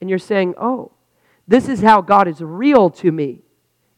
[0.00, 0.92] And you're saying, oh,
[1.48, 3.42] this is how God is real to me,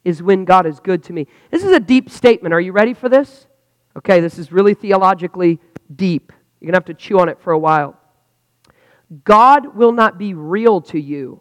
[0.04, 1.26] is when God is good to me.
[1.50, 2.54] This is a deep statement.
[2.54, 3.46] Are you ready for this?
[3.96, 5.58] Okay, this is really theologically
[5.94, 6.32] deep.
[6.60, 7.98] You're going to have to chew on it for a while.
[9.24, 11.40] God will not be real to you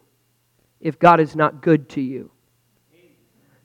[0.80, 2.30] if God is not good to you.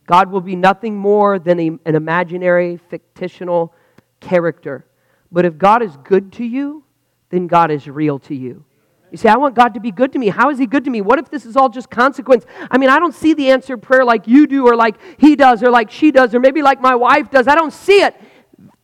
[0.06, 2.80] God will be nothing more than a, an imaginary,
[3.16, 3.74] fictional
[4.20, 4.86] character.
[5.32, 6.84] But if God is good to you,
[7.30, 8.66] then God is real to you.
[9.12, 10.30] You say, I want God to be good to me.
[10.30, 11.02] How is He good to me?
[11.02, 12.46] What if this is all just consequence?
[12.72, 15.62] I mean, I don't see the answered prayer like you do, or like he does,
[15.62, 17.48] or like she does, or maybe like my wife does.
[17.48, 18.20] I don't see it.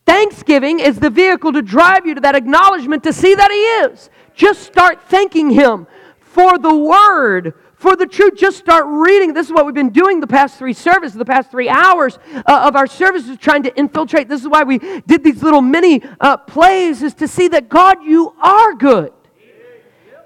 [0.06, 4.10] Thanksgiving is the vehicle to drive you to that acknowledgement to see that He is.
[4.36, 5.88] Just start thanking Him
[6.20, 8.36] for the Word, for the truth.
[8.38, 9.34] Just start reading.
[9.34, 12.68] This is what we've been doing the past three services, the past three hours uh,
[12.68, 14.28] of our services, trying to infiltrate.
[14.28, 18.04] This is why we did these little mini uh, plays, is to see that God,
[18.04, 19.14] you are good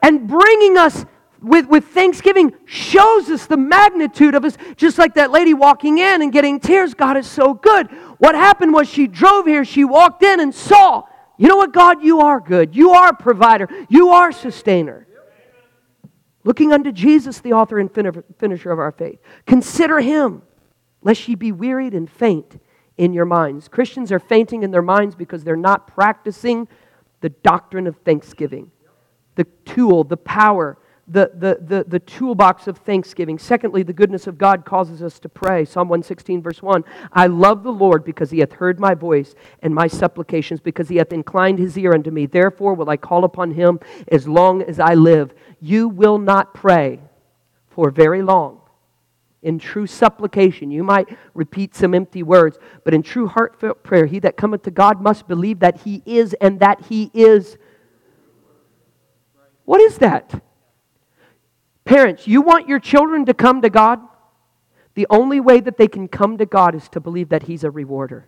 [0.04, 1.06] and bringing us
[1.42, 6.22] with, with thanksgiving shows us the magnitude of us, just like that lady walking in
[6.22, 6.94] and getting tears.
[6.94, 7.90] God is so good.
[8.18, 11.04] What happened was she drove here, she walked in and saw,
[11.38, 12.76] you know what, God, you are good.
[12.76, 15.08] You are provider, you are sustainer.
[16.44, 19.20] Looking unto Jesus, the author and finisher of our faith.
[19.46, 20.42] Consider him,
[21.02, 22.60] lest ye be wearied and faint
[22.98, 23.68] in your minds.
[23.68, 26.68] Christians are fainting in their minds because they're not practicing
[27.22, 28.72] the doctrine of thanksgiving
[29.36, 30.78] the tool, the power,
[31.08, 33.38] the, the, the, the toolbox of thanksgiving.
[33.38, 35.66] Secondly, the goodness of God causes us to pray.
[35.66, 39.76] Psalm 116, verse 1 I love the Lord because he hath heard my voice and
[39.76, 42.26] my supplications, because he hath inclined his ear unto me.
[42.26, 45.34] Therefore will I call upon him as long as I live.
[45.60, 47.02] You will not pray
[47.68, 48.62] for very long.
[49.42, 54.20] In true supplication, you might repeat some empty words, but in true heartfelt prayer, he
[54.20, 57.58] that cometh to God must believe that he is and that he is
[59.66, 60.44] what is that?
[61.86, 64.00] Parents, you want your children to come to God?
[64.96, 67.72] The only way that they can come to God is to believe that He's a
[67.72, 68.28] rewarder.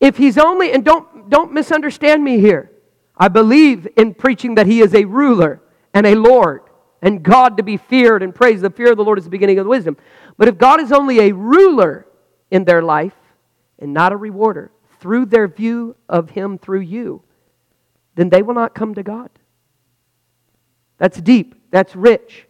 [0.00, 2.70] If He's only, and don't, don't misunderstand me here,
[3.16, 5.60] I believe in preaching that He is a ruler
[5.92, 6.62] and a Lord
[7.02, 8.62] and God to be feared and praised.
[8.62, 9.96] The fear of the Lord is the beginning of wisdom.
[10.36, 12.06] But if God is only a ruler
[12.50, 13.16] in their life
[13.78, 17.22] and not a rewarder, through their view of Him through you,
[18.14, 19.30] then they will not come to God.
[20.98, 21.54] That's deep.
[21.70, 22.46] That's rich.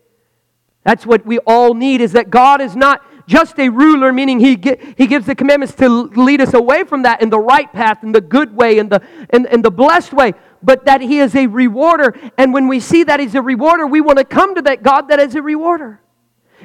[0.85, 4.59] That's what we all need is that God is not just a ruler, meaning he,
[4.97, 8.13] he gives the commandments to lead us away from that in the right path, in
[8.13, 10.33] the good way, in the, in, in the blessed way,
[10.63, 12.15] but that he is a rewarder.
[12.39, 15.09] And when we see that he's a rewarder, we want to come to that God
[15.09, 16.01] that is a rewarder.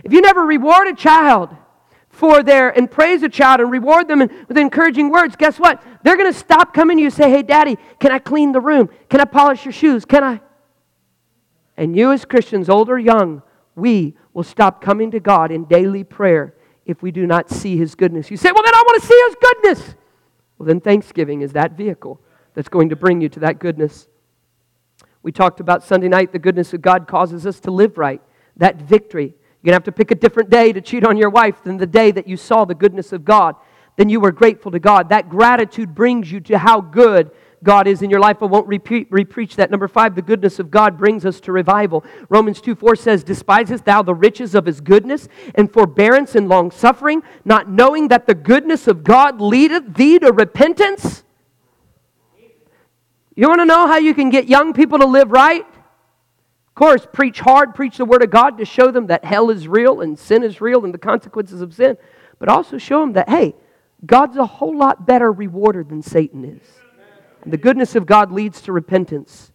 [0.05, 1.55] If you never reward a child,
[2.13, 5.83] for their and praise a child and reward them with encouraging words, guess what?
[6.03, 8.61] They're going to stop coming to you and say, Hey, daddy, can I clean the
[8.61, 8.89] room?
[9.09, 10.05] Can I polish your shoes?
[10.05, 10.39] Can I?
[11.77, 13.41] And you, as Christians, old or young,
[13.75, 16.55] we will stop coming to God in daily prayer
[16.85, 18.29] if we do not see His goodness.
[18.29, 19.95] You say, Well, then I want to see His goodness.
[20.57, 22.21] Well, then Thanksgiving is that vehicle
[22.53, 24.07] that's going to bring you to that goodness.
[25.23, 28.21] We talked about Sunday night, the goodness of God causes us to live right,
[28.57, 29.33] that victory.
[29.63, 31.77] You're going to have to pick a different day to cheat on your wife than
[31.77, 33.55] the day that you saw the goodness of God.
[33.95, 35.09] Then you were grateful to God.
[35.09, 37.31] That gratitude brings you to how good
[37.63, 38.37] God is in your life.
[38.41, 39.71] I won't repeat, repreach that.
[39.71, 42.03] Number five, the goodness of God brings us to revival.
[42.29, 46.71] Romans 2 4 says, Despisest thou the riches of his goodness and forbearance and long
[46.71, 51.23] suffering, not knowing that the goodness of God leadeth thee to repentance?
[53.35, 55.65] You want to know how you can get young people to live right?
[55.65, 59.67] Of course, preach hard, preach the Word of God to show them that hell is
[59.67, 61.97] real and sin is real and the consequences of sin,
[62.39, 63.55] but also show them that, hey,
[64.05, 66.82] God's a whole lot better rewarder than Satan is.
[67.43, 69.51] And the goodness of God leads to repentance.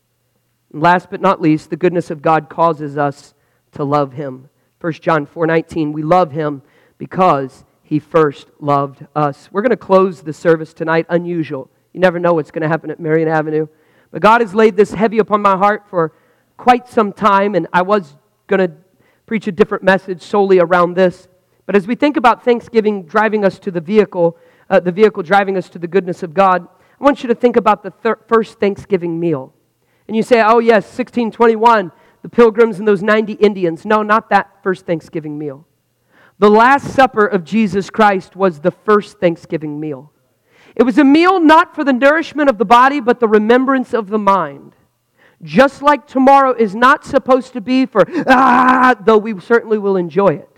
[0.73, 3.35] And last but not least, the goodness of God causes us
[3.73, 4.51] to love Him.
[4.81, 6.63] 1 John 4:19, we love Him
[6.99, 9.49] because He first loved us.
[9.51, 11.71] We're going to close the service tonight unusual.
[11.93, 13.67] You never know what's going to happen at Marion Avenue.
[14.11, 16.13] But God has laid this heavy upon my heart for
[16.57, 18.77] quite some time, and I was going to
[19.27, 21.29] preach a different message solely around this.
[21.67, 24.39] But as we think about Thanksgiving driving us to the vehicle,
[24.71, 26.67] uh, the vehicle driving us to the goodness of God,
[27.01, 29.55] I want you to think about the thir- first Thanksgiving meal.
[30.07, 33.85] And you say, oh, yes, 1621, the pilgrims and those 90 Indians.
[33.85, 35.67] No, not that first Thanksgiving meal.
[36.39, 40.13] The Last Supper of Jesus Christ was the first Thanksgiving meal.
[40.75, 44.09] It was a meal not for the nourishment of the body, but the remembrance of
[44.09, 44.75] the mind.
[45.43, 50.29] Just like tomorrow is not supposed to be for, ah, though we certainly will enjoy
[50.29, 50.49] it.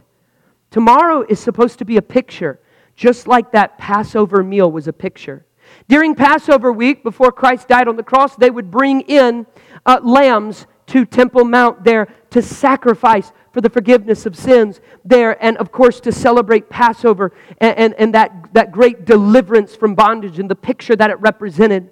[0.71, 2.61] Tomorrow is supposed to be a picture,
[2.95, 5.45] just like that Passover meal was a picture.
[5.91, 9.45] During Passover week, before Christ died on the cross, they would bring in
[9.85, 15.57] uh, lambs to Temple Mount there to sacrifice for the forgiveness of sins there, and
[15.57, 20.49] of course to celebrate Passover and, and, and that, that great deliverance from bondage and
[20.49, 21.91] the picture that it represented.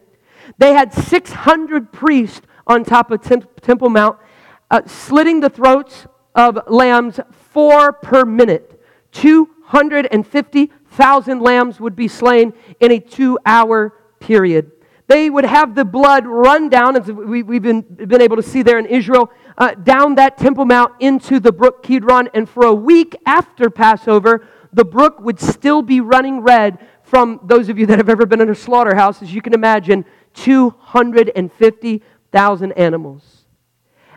[0.59, 4.17] They had 600 priests on top of Temple Mount,
[4.71, 6.07] uh, slitting the throats
[6.37, 8.81] of lambs four per minute
[10.99, 14.73] 250,000 lambs would be slain in a two hour period.
[15.07, 18.63] They would have the blood run down, as we, have been, been able to see
[18.63, 22.29] there in Israel, uh, down that Temple Mount into the brook Kidron.
[22.35, 27.69] And for a week after Passover, the brook would still be running red from those
[27.69, 33.45] of you that have ever been in a slaughterhouse, as you can imagine, 250,000 animals.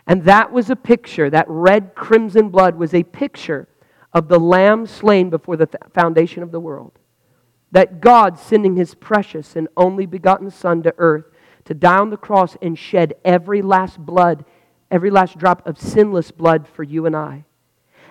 [0.08, 3.67] And that was a picture, that red crimson blood was a picture
[4.13, 7.00] of the lamb slain before the foundation of the world.
[7.71, 11.26] That God sending his precious and only begotten Son to earth
[11.65, 14.43] to die on the cross and shed every last blood,
[14.89, 17.45] every last drop of sinless blood for you and I.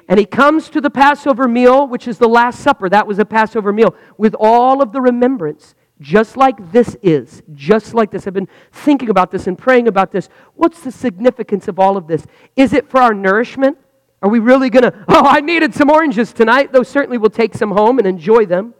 [0.08, 2.88] And he comes to the Passover meal, which is the Last Supper.
[2.88, 7.42] That was a Passover meal with all of the remembrance, just like this is.
[7.52, 8.26] Just like this.
[8.26, 10.28] I've been thinking about this and praying about this.
[10.54, 12.26] What's the significance of all of this?
[12.56, 13.78] Is it for our nourishment?
[14.22, 17.54] Are we really going to, oh, I needed some oranges tonight, though certainly we'll take
[17.54, 18.74] some home and enjoy them?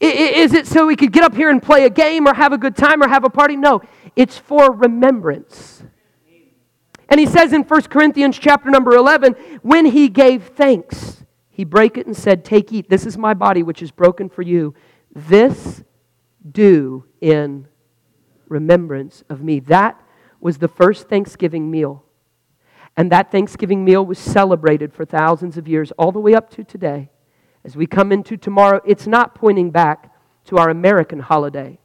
[0.00, 2.58] Is it so we could get up here and play a game or have a
[2.58, 3.56] good time or have a party?
[3.56, 3.82] No,
[4.16, 5.84] it's for remembrance.
[7.08, 11.98] And he says in 1 Corinthians chapter number 11, when he gave thanks, he brake
[11.98, 12.88] it and said, Take, eat.
[12.88, 14.74] This is my body which is broken for you.
[15.14, 15.84] This
[16.50, 17.68] do in
[18.48, 19.60] remembrance of me.
[19.60, 20.00] That
[20.40, 22.02] was the first Thanksgiving meal.
[22.96, 26.64] And that Thanksgiving meal was celebrated for thousands of years, all the way up to
[26.64, 27.10] today.
[27.64, 30.14] As we come into tomorrow, it's not pointing back
[30.46, 31.78] to our American holiday.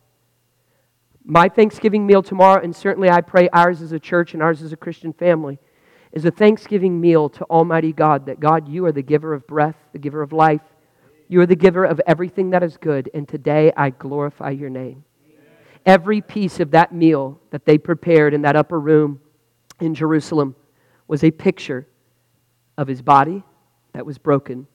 [1.24, 4.74] My Thanksgiving meal tomorrow, and certainly I pray ours as a church and ours as
[4.74, 5.60] a Christian family,
[6.12, 9.76] is a Thanksgiving meal to Almighty God that God, you are the giver of breath,
[9.92, 10.62] the giver of life.
[11.28, 15.04] You are the giver of everything that is good, and today I glorify your name.
[15.86, 19.20] Every piece of that meal that they prepared in that upper room
[19.80, 20.56] in Jerusalem
[21.08, 21.88] was a picture
[22.78, 23.44] of his body
[23.94, 24.68] that was broken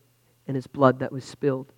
[0.46, 1.72] and his blood that was spilled.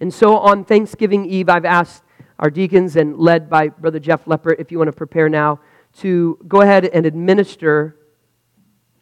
[0.00, 2.02] And so on Thanksgiving Eve, I've asked
[2.38, 5.60] our deacons and led by Brother Jeff Leppert, if you want to prepare now,
[5.98, 7.96] to go ahead and administer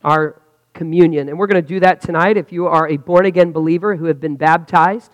[0.05, 0.42] our
[0.74, 1.29] communion.
[1.29, 2.37] And we're going to do that tonight.
[2.37, 5.12] If you are a born again believer who have been baptized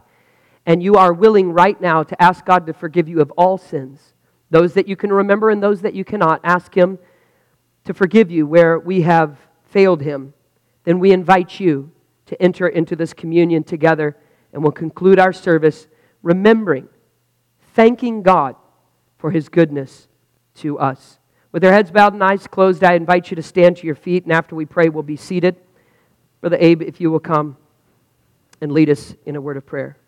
[0.64, 4.14] and you are willing right now to ask God to forgive you of all sins,
[4.50, 6.98] those that you can remember and those that you cannot, ask Him
[7.84, 9.38] to forgive you where we have
[9.76, 10.32] failed him,
[10.84, 11.92] then we invite you
[12.24, 14.16] to enter into this communion together
[14.50, 15.86] and we'll conclude our service
[16.22, 16.88] remembering,
[17.74, 18.56] thanking God
[19.18, 20.08] for his goodness
[20.54, 21.18] to us.
[21.52, 24.22] With our heads bowed and eyes closed, I invite you to stand to your feet,
[24.24, 25.56] and after we pray, we'll be seated.
[26.40, 27.58] Brother Abe, if you will come
[28.62, 29.98] and lead us in a word of prayer.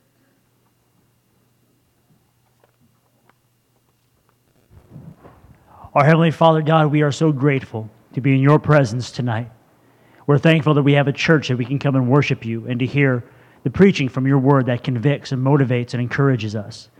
[5.95, 9.51] Our Heavenly Father, God, we are so grateful to be in your presence tonight.
[10.29, 12.79] We're thankful that we have a church that we can come and worship you and
[12.81, 13.25] to hear
[13.63, 16.91] the preaching from your word that convicts and motivates and encourages us.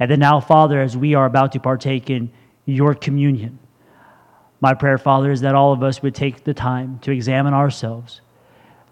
[0.00, 2.32] And then now, Father, as we are about to partake in
[2.66, 3.60] your communion,
[4.60, 8.20] my prayer, Father, is that all of us would take the time to examine ourselves.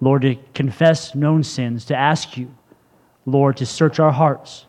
[0.00, 2.54] Lord, to confess known sins, to ask you,
[3.26, 4.66] Lord, to search our hearts,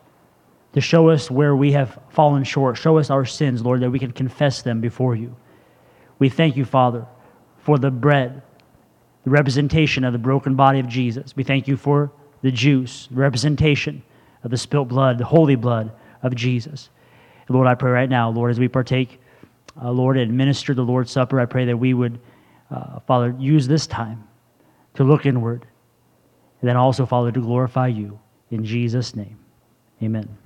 [0.74, 2.76] to show us where we have fallen short.
[2.76, 5.36] Show us our sins, Lord, that we can confess them before you.
[6.18, 7.06] We thank you, Father,
[7.60, 8.42] for the bread
[9.24, 11.36] the representation of the broken body of Jesus.
[11.36, 14.02] We thank you for the juice, the representation
[14.44, 15.92] of the spilt blood, the holy blood
[16.24, 16.90] of Jesus.
[17.48, 19.20] And Lord, I pray right now, Lord, as we partake,
[19.82, 22.20] uh, Lord, and minister the Lord's Supper, I pray that we would,
[22.70, 24.28] uh, Father, use this time
[24.96, 25.66] to look inward,
[26.62, 28.20] and then also, Father, to glorify you.
[28.50, 29.38] In Jesus' name,
[30.02, 30.38] amen.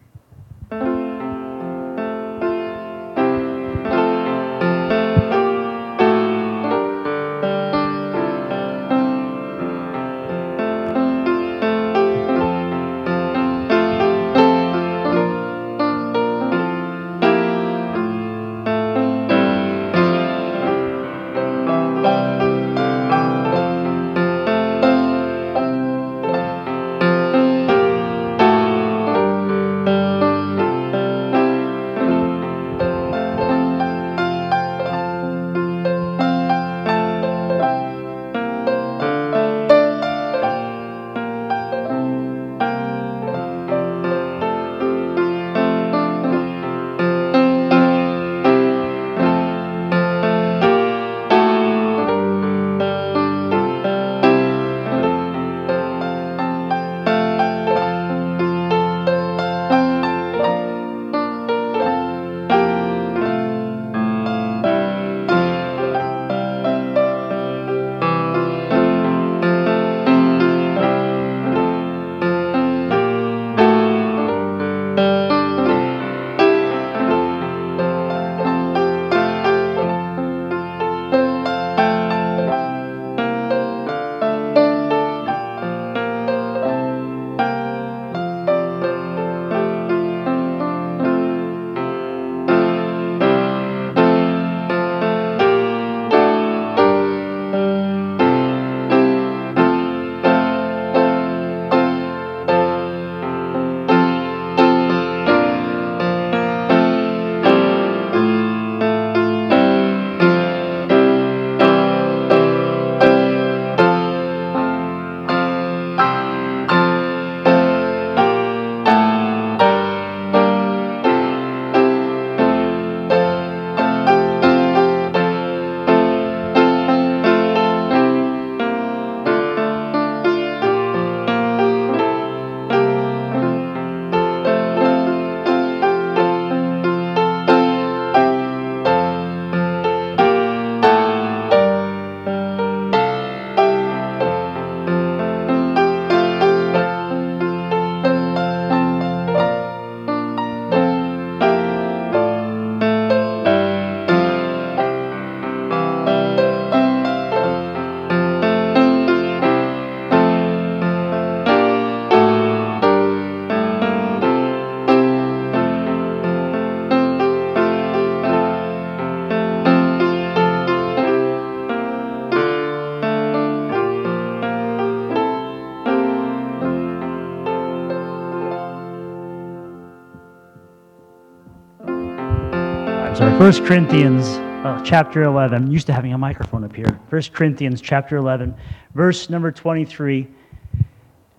[183.37, 184.25] 1 Corinthians
[184.65, 185.63] uh, chapter 11.
[185.63, 186.87] I'm used to having a microphone up here.
[187.09, 188.55] 1 Corinthians chapter 11,
[188.93, 190.25] verse number 23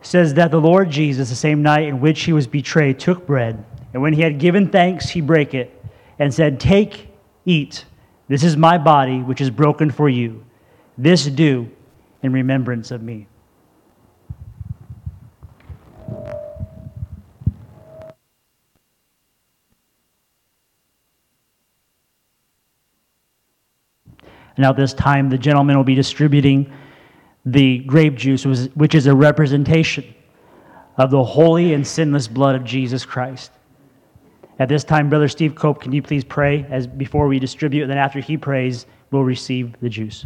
[0.03, 3.65] says that the Lord Jesus, the same night in which he was betrayed, took bread,
[3.95, 5.83] and when he had given thanks, he brake it
[6.19, 7.09] and said, Take,
[7.47, 7.87] eat.
[8.29, 10.45] This is my body, which is broken for you.
[10.99, 11.71] This do
[12.23, 13.27] in remembrance of me.
[24.59, 26.73] Now, at this time, the gentleman will be distributing
[27.45, 28.45] the grape juice,
[28.75, 30.15] which is a representation
[30.97, 33.53] of the holy and sinless blood of Jesus Christ.
[34.59, 37.83] At this time, Brother Steve Cope, can you please pray as before we distribute?
[37.83, 40.25] And then after he prays, we'll receive the juice.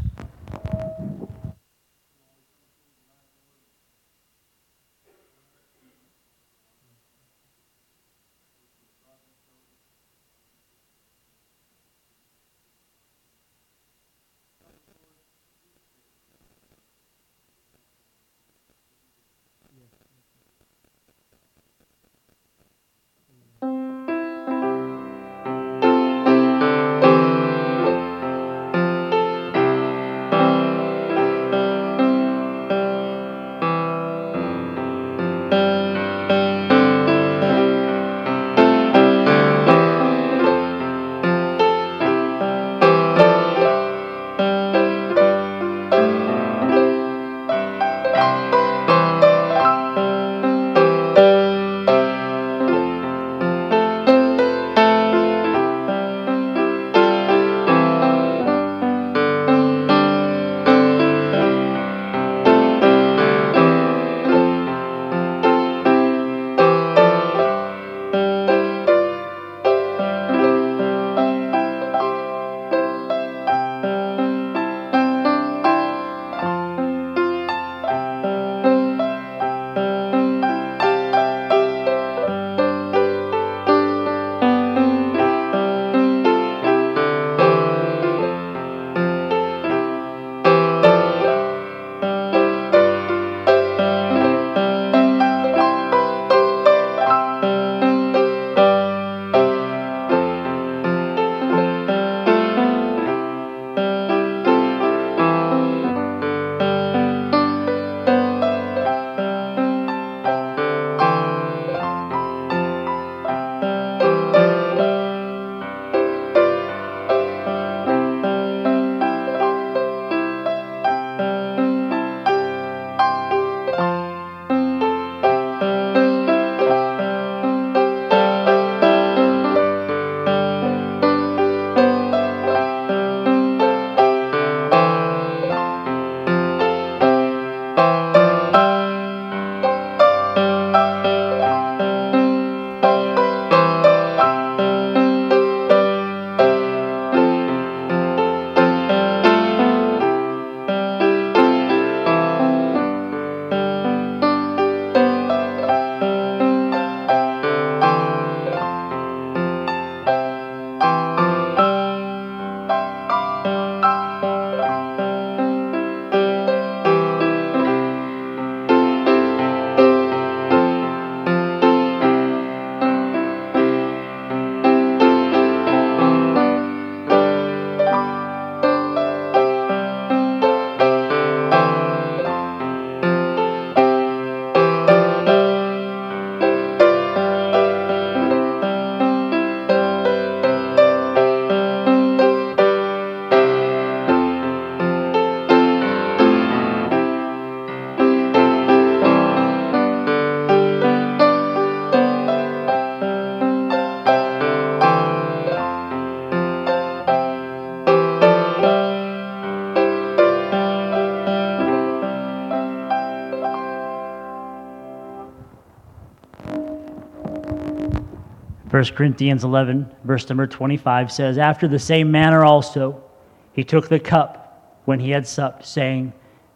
[218.81, 223.05] First Corinthians 11, verse number 25 says, After the same manner also,
[223.53, 226.14] he took the cup when he had supped, saying,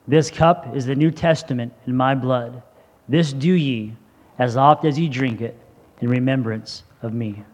[0.09, 2.63] This cup is the New Testament in my blood.
[3.11, 3.95] This do ye
[4.39, 5.61] as oft as ye drink it
[6.01, 7.45] in remembrance of me.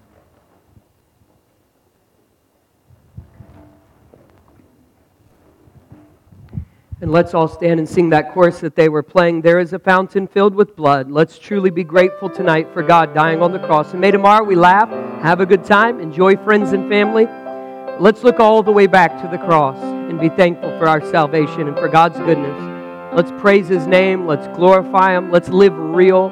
[7.00, 9.40] And let's all stand and sing that chorus that they were playing.
[9.40, 11.10] There is a fountain filled with blood.
[11.10, 13.92] Let's truly be grateful tonight for God dying on the cross.
[13.92, 14.90] And may tomorrow we laugh,
[15.22, 17.26] have a good time, enjoy friends and family,
[18.00, 21.68] Let's look all the way back to the cross and be thankful for our salvation
[21.68, 23.14] and for God's goodness.
[23.14, 24.26] Let's praise His name.
[24.26, 25.30] Let's glorify Him.
[25.30, 26.28] Let's live real.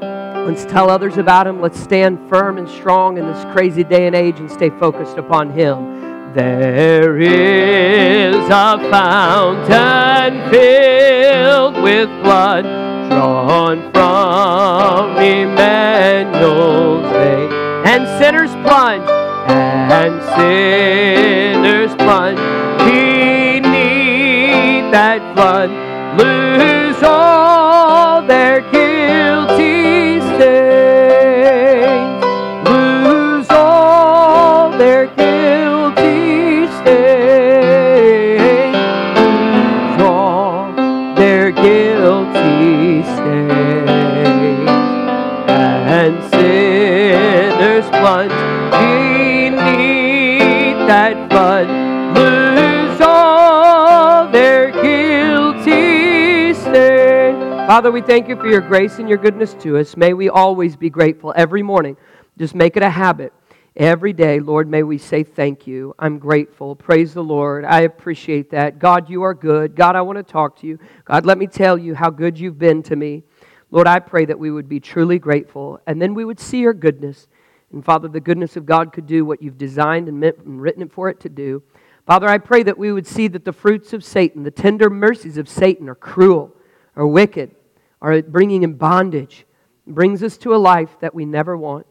[0.00, 1.60] Let's tell others about Him.
[1.60, 5.52] Let's stand firm and strong in this crazy day and age and stay focused upon
[5.52, 5.99] Him.
[6.32, 12.62] There is a fountain filled with blood
[13.10, 17.50] drawn from Emmanuel's vein,
[17.84, 19.10] and sinners plunge
[19.50, 22.38] and sinners plunge
[22.86, 23.72] beneath
[24.92, 25.70] that flood,
[26.16, 26.79] lose
[57.80, 59.96] Father, we thank you for your grace and your goodness to us.
[59.96, 61.96] May we always be grateful every morning.
[62.36, 63.32] Just make it a habit.
[63.74, 65.94] Every day, Lord, may we say thank you.
[65.98, 66.76] I'm grateful.
[66.76, 67.64] Praise the Lord.
[67.64, 68.80] I appreciate that.
[68.80, 69.74] God, you are good.
[69.76, 70.78] God, I want to talk to you.
[71.06, 73.22] God, let me tell you how good you've been to me.
[73.70, 76.74] Lord, I pray that we would be truly grateful and then we would see your
[76.74, 77.28] goodness.
[77.72, 80.82] And Father, the goodness of God could do what you've designed and, meant and written
[80.82, 81.62] it for it to do.
[82.06, 85.38] Father, I pray that we would see that the fruits of Satan, the tender mercies
[85.38, 86.54] of Satan, are cruel,
[86.94, 87.54] are wicked,
[88.00, 89.46] are bringing in bondage,
[89.86, 91.86] brings us to a life that we never want.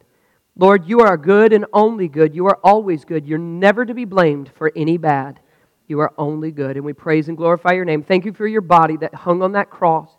[0.55, 2.35] Lord, you are good and only good.
[2.35, 3.25] You are always good.
[3.25, 5.39] You're never to be blamed for any bad.
[5.87, 6.75] You are only good.
[6.75, 8.03] And we praise and glorify your name.
[8.03, 10.17] Thank you for your body that hung on that cross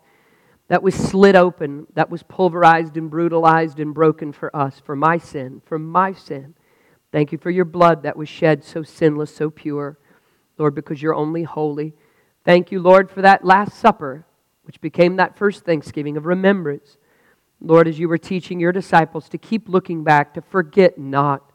[0.71, 5.17] that was slit open, that was pulverized and brutalized and broken for us, for my
[5.17, 6.53] sin, for my sin.
[7.11, 9.99] Thank you for your blood that was shed so sinless, so pure,
[10.57, 11.93] Lord, because you're only holy.
[12.45, 14.25] Thank you, Lord, for that Last Supper,
[14.63, 16.97] which became that first Thanksgiving of remembrance.
[17.59, 21.51] Lord, as you were teaching your disciples to keep looking back, to forget not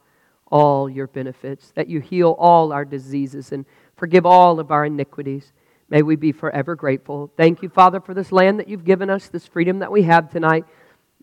[0.48, 3.64] all your benefits, that you heal all our diseases and
[3.96, 5.52] forgive all of our iniquities.
[5.88, 7.32] May we be forever grateful.
[7.36, 10.30] Thank you, Father, for this land that you've given us, this freedom that we have
[10.30, 10.64] tonight.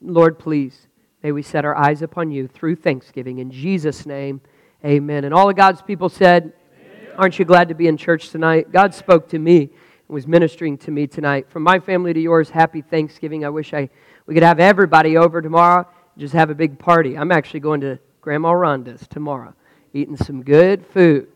[0.01, 0.87] Lord, please,
[1.21, 3.39] may we set our eyes upon you through thanksgiving.
[3.39, 4.41] In Jesus' name,
[4.83, 5.23] amen.
[5.23, 6.53] And all of God's people said.
[7.15, 8.71] Aren't you glad to be in church tonight?
[8.71, 9.69] God spoke to me
[10.07, 11.49] was ministering to me tonight.
[11.49, 13.45] From my family to yours, happy Thanksgiving.
[13.45, 13.89] I wish I,
[14.25, 15.87] we could have everybody over tomorrow,
[16.17, 17.17] just have a big party.
[17.17, 19.53] I'm actually going to Grandma Rhonda's tomorrow,
[19.93, 21.27] eating some good food.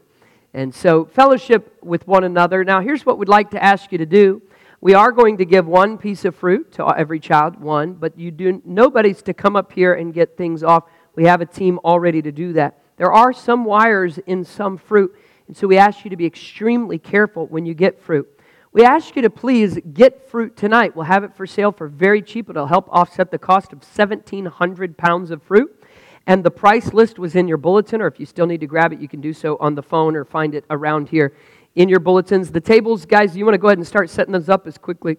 [0.54, 2.64] And so, fellowship with one another.
[2.64, 4.42] Now, here's what we'd like to ask you to do.
[4.80, 8.32] We are going to give one piece of fruit to every child, one, but you
[8.32, 10.84] do nobody's to come up here and get things off.
[11.16, 12.80] We have a team all ready to do that.
[12.98, 15.16] There are some wires in some fruit,
[15.48, 18.37] and so we ask you to be extremely careful when you get fruit.
[18.78, 20.96] We ask you to please get fruit tonight.
[20.96, 22.48] We'll have it for sale for very cheap.
[22.48, 25.84] It'll help offset the cost of 1,700 pounds of fruit.
[26.28, 28.94] And the price list was in your bulletin, or if you still need to grab
[28.94, 31.34] it, you can do so on the phone or find it around here
[31.74, 32.52] in your bulletins.
[32.52, 35.18] The tables, guys, you want to go ahead and start setting those up as quickly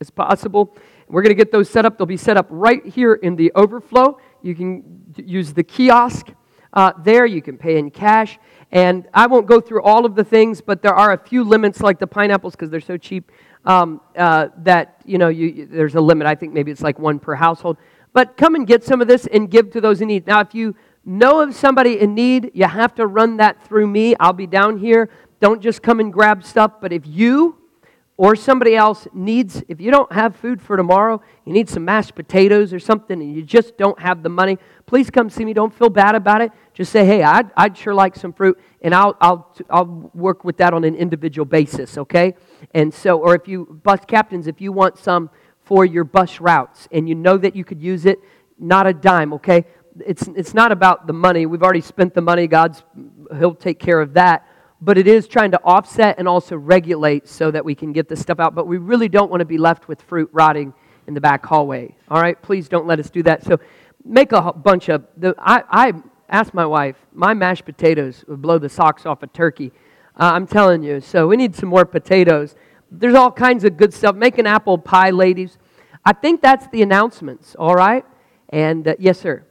[0.00, 0.74] as possible.
[1.06, 1.98] We're going to get those set up.
[1.98, 4.18] They'll be set up right here in the overflow.
[4.40, 6.28] You can use the kiosk
[6.72, 7.26] uh, there.
[7.26, 8.38] You can pay in cash.
[8.74, 11.80] And I won't go through all of the things, but there are a few limits,
[11.80, 13.30] like the pineapples, because they're so cheap,
[13.64, 16.26] um, uh, that, you know, you, there's a limit.
[16.26, 17.78] I think maybe it's like one per household.
[18.12, 20.26] But come and get some of this and give to those in need.
[20.26, 24.16] Now, if you know of somebody in need, you have to run that through me.
[24.18, 25.08] I'll be down here.
[25.38, 26.80] Don't just come and grab stuff.
[26.80, 27.56] But if you
[28.16, 32.14] or somebody else needs, if you don't have food for tomorrow, you need some mashed
[32.14, 34.56] potatoes or something, and you just don't have the money,
[34.86, 35.52] please come see me.
[35.52, 36.52] Don't feel bad about it.
[36.74, 40.58] Just say, hey, I'd, I'd sure like some fruit, and I'll, I'll, I'll work with
[40.58, 42.34] that on an individual basis, okay?
[42.72, 45.28] And so, or if you, bus captains, if you want some,
[45.64, 48.20] for your bus routes and you know that you could use it,
[48.58, 49.64] not a dime, okay?
[50.06, 51.46] It's, it's not about the money.
[51.46, 52.46] We've already spent the money.
[52.46, 52.84] God's,
[53.38, 54.46] He'll take care of that.
[54.84, 58.20] But it is trying to offset and also regulate so that we can get this
[58.20, 58.54] stuff out.
[58.54, 60.74] But we really don't want to be left with fruit rotting
[61.06, 61.96] in the back hallway.
[62.10, 62.40] All right?
[62.42, 63.44] Please don't let us do that.
[63.44, 63.58] So
[64.04, 65.92] make a bunch of, the, I, I
[66.28, 69.72] asked my wife, my mashed potatoes would blow the socks off a turkey.
[70.20, 71.00] Uh, I'm telling you.
[71.00, 72.54] So we need some more potatoes.
[72.90, 74.14] There's all kinds of good stuff.
[74.14, 75.56] Make an apple pie, ladies.
[76.04, 78.04] I think that's the announcements, all right?
[78.50, 79.46] And uh, yes, sir.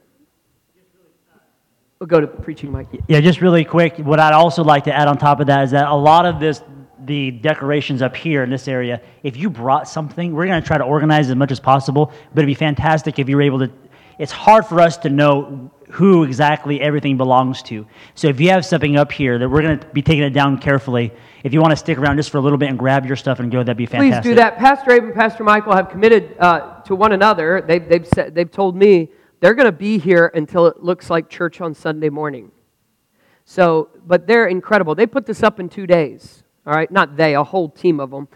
[2.04, 2.88] We'll go to preaching, Mike.
[3.08, 3.96] Yeah, just really quick.
[3.96, 6.38] What I'd also like to add on top of that is that a lot of
[6.38, 6.60] this,
[7.02, 10.76] the decorations up here in this area, if you brought something, we're going to try
[10.76, 13.72] to organize as much as possible, but it'd be fantastic if you were able to
[14.18, 17.86] it's hard for us to know who exactly everything belongs to.
[18.14, 20.58] So if you have something up here that we're going to be taking it down
[20.58, 21.10] carefully,
[21.42, 23.40] if you want to stick around just for a little bit and grab your stuff
[23.40, 24.22] and go, that'd be fantastic.
[24.22, 24.58] Please do that.
[24.58, 27.64] Pastor Abe and Pastor Michael have committed uh, to one another.
[27.66, 29.08] They've, they've, said, they've told me
[29.40, 32.50] they're going to be here until it looks like church on Sunday morning.
[33.44, 34.94] So, but they're incredible.
[34.94, 36.42] They put this up in two days.
[36.66, 38.28] All right, not they, a whole team of them.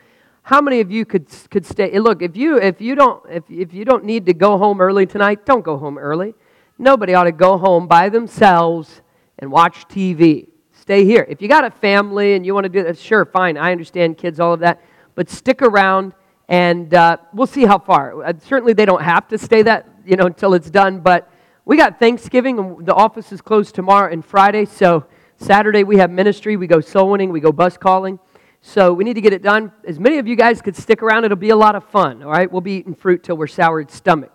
[0.43, 1.99] How many of you could could stay?
[1.99, 5.07] Look, if you if you don't if if you don't need to go home early
[5.07, 6.35] tonight, don't go home early.
[6.79, 9.03] Nobody ought to go home by themselves
[9.39, 10.49] and watch TV.
[10.73, 11.27] Stay here.
[11.29, 13.59] If you got a family and you want to do that, sure, fine.
[13.59, 14.83] I understand kids, all of that.
[15.15, 16.15] But stick around
[16.49, 18.25] and uh, we'll see how far.
[18.25, 21.01] Uh, certainly, they don't have to stay that, you know, until it's done.
[21.01, 21.31] But
[21.65, 24.65] we got Thanksgiving, and the office is closed tomorrow and Friday.
[24.65, 25.05] So
[25.37, 26.57] Saturday we have ministry.
[26.57, 27.31] We go soul winning.
[27.31, 28.19] We go bus calling.
[28.63, 29.71] So we need to get it done.
[29.87, 32.23] As many of you guys could stick around, it'll be a lot of fun.
[32.23, 34.33] All right, we'll be eating fruit till we're soured stomach.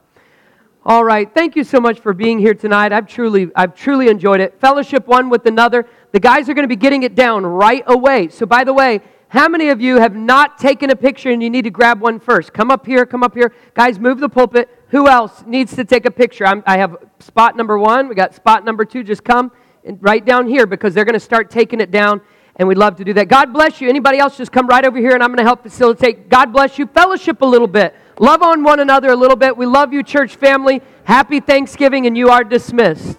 [0.85, 1.33] All right.
[1.33, 2.91] Thank you so much for being here tonight.
[2.91, 4.59] I've truly, I've truly enjoyed it.
[4.59, 5.87] Fellowship one with another.
[6.11, 8.27] The guys are going to be getting it down right away.
[8.27, 8.99] So, by the way,
[9.33, 12.19] how many of you have not taken a picture and you need to grab one
[12.19, 12.53] first?
[12.53, 13.51] Come up here, come up here.
[13.73, 14.69] Guys, move the pulpit.
[14.89, 16.45] Who else needs to take a picture?
[16.45, 18.07] I'm, i have spot number one.
[18.07, 19.03] We got spot number two.
[19.03, 19.51] Just come
[19.85, 22.21] and right down here because they're going to start taking it down
[22.57, 23.27] and we'd love to do that.
[23.27, 23.89] God bless you.
[23.89, 26.29] Anybody else, just come right over here and I'm going to help facilitate.
[26.29, 26.85] God bless you.
[26.85, 27.95] Fellowship a little bit.
[28.19, 29.57] Love on one another a little bit.
[29.57, 30.83] We love you, church family.
[31.05, 33.17] Happy Thanksgiving, and you are dismissed.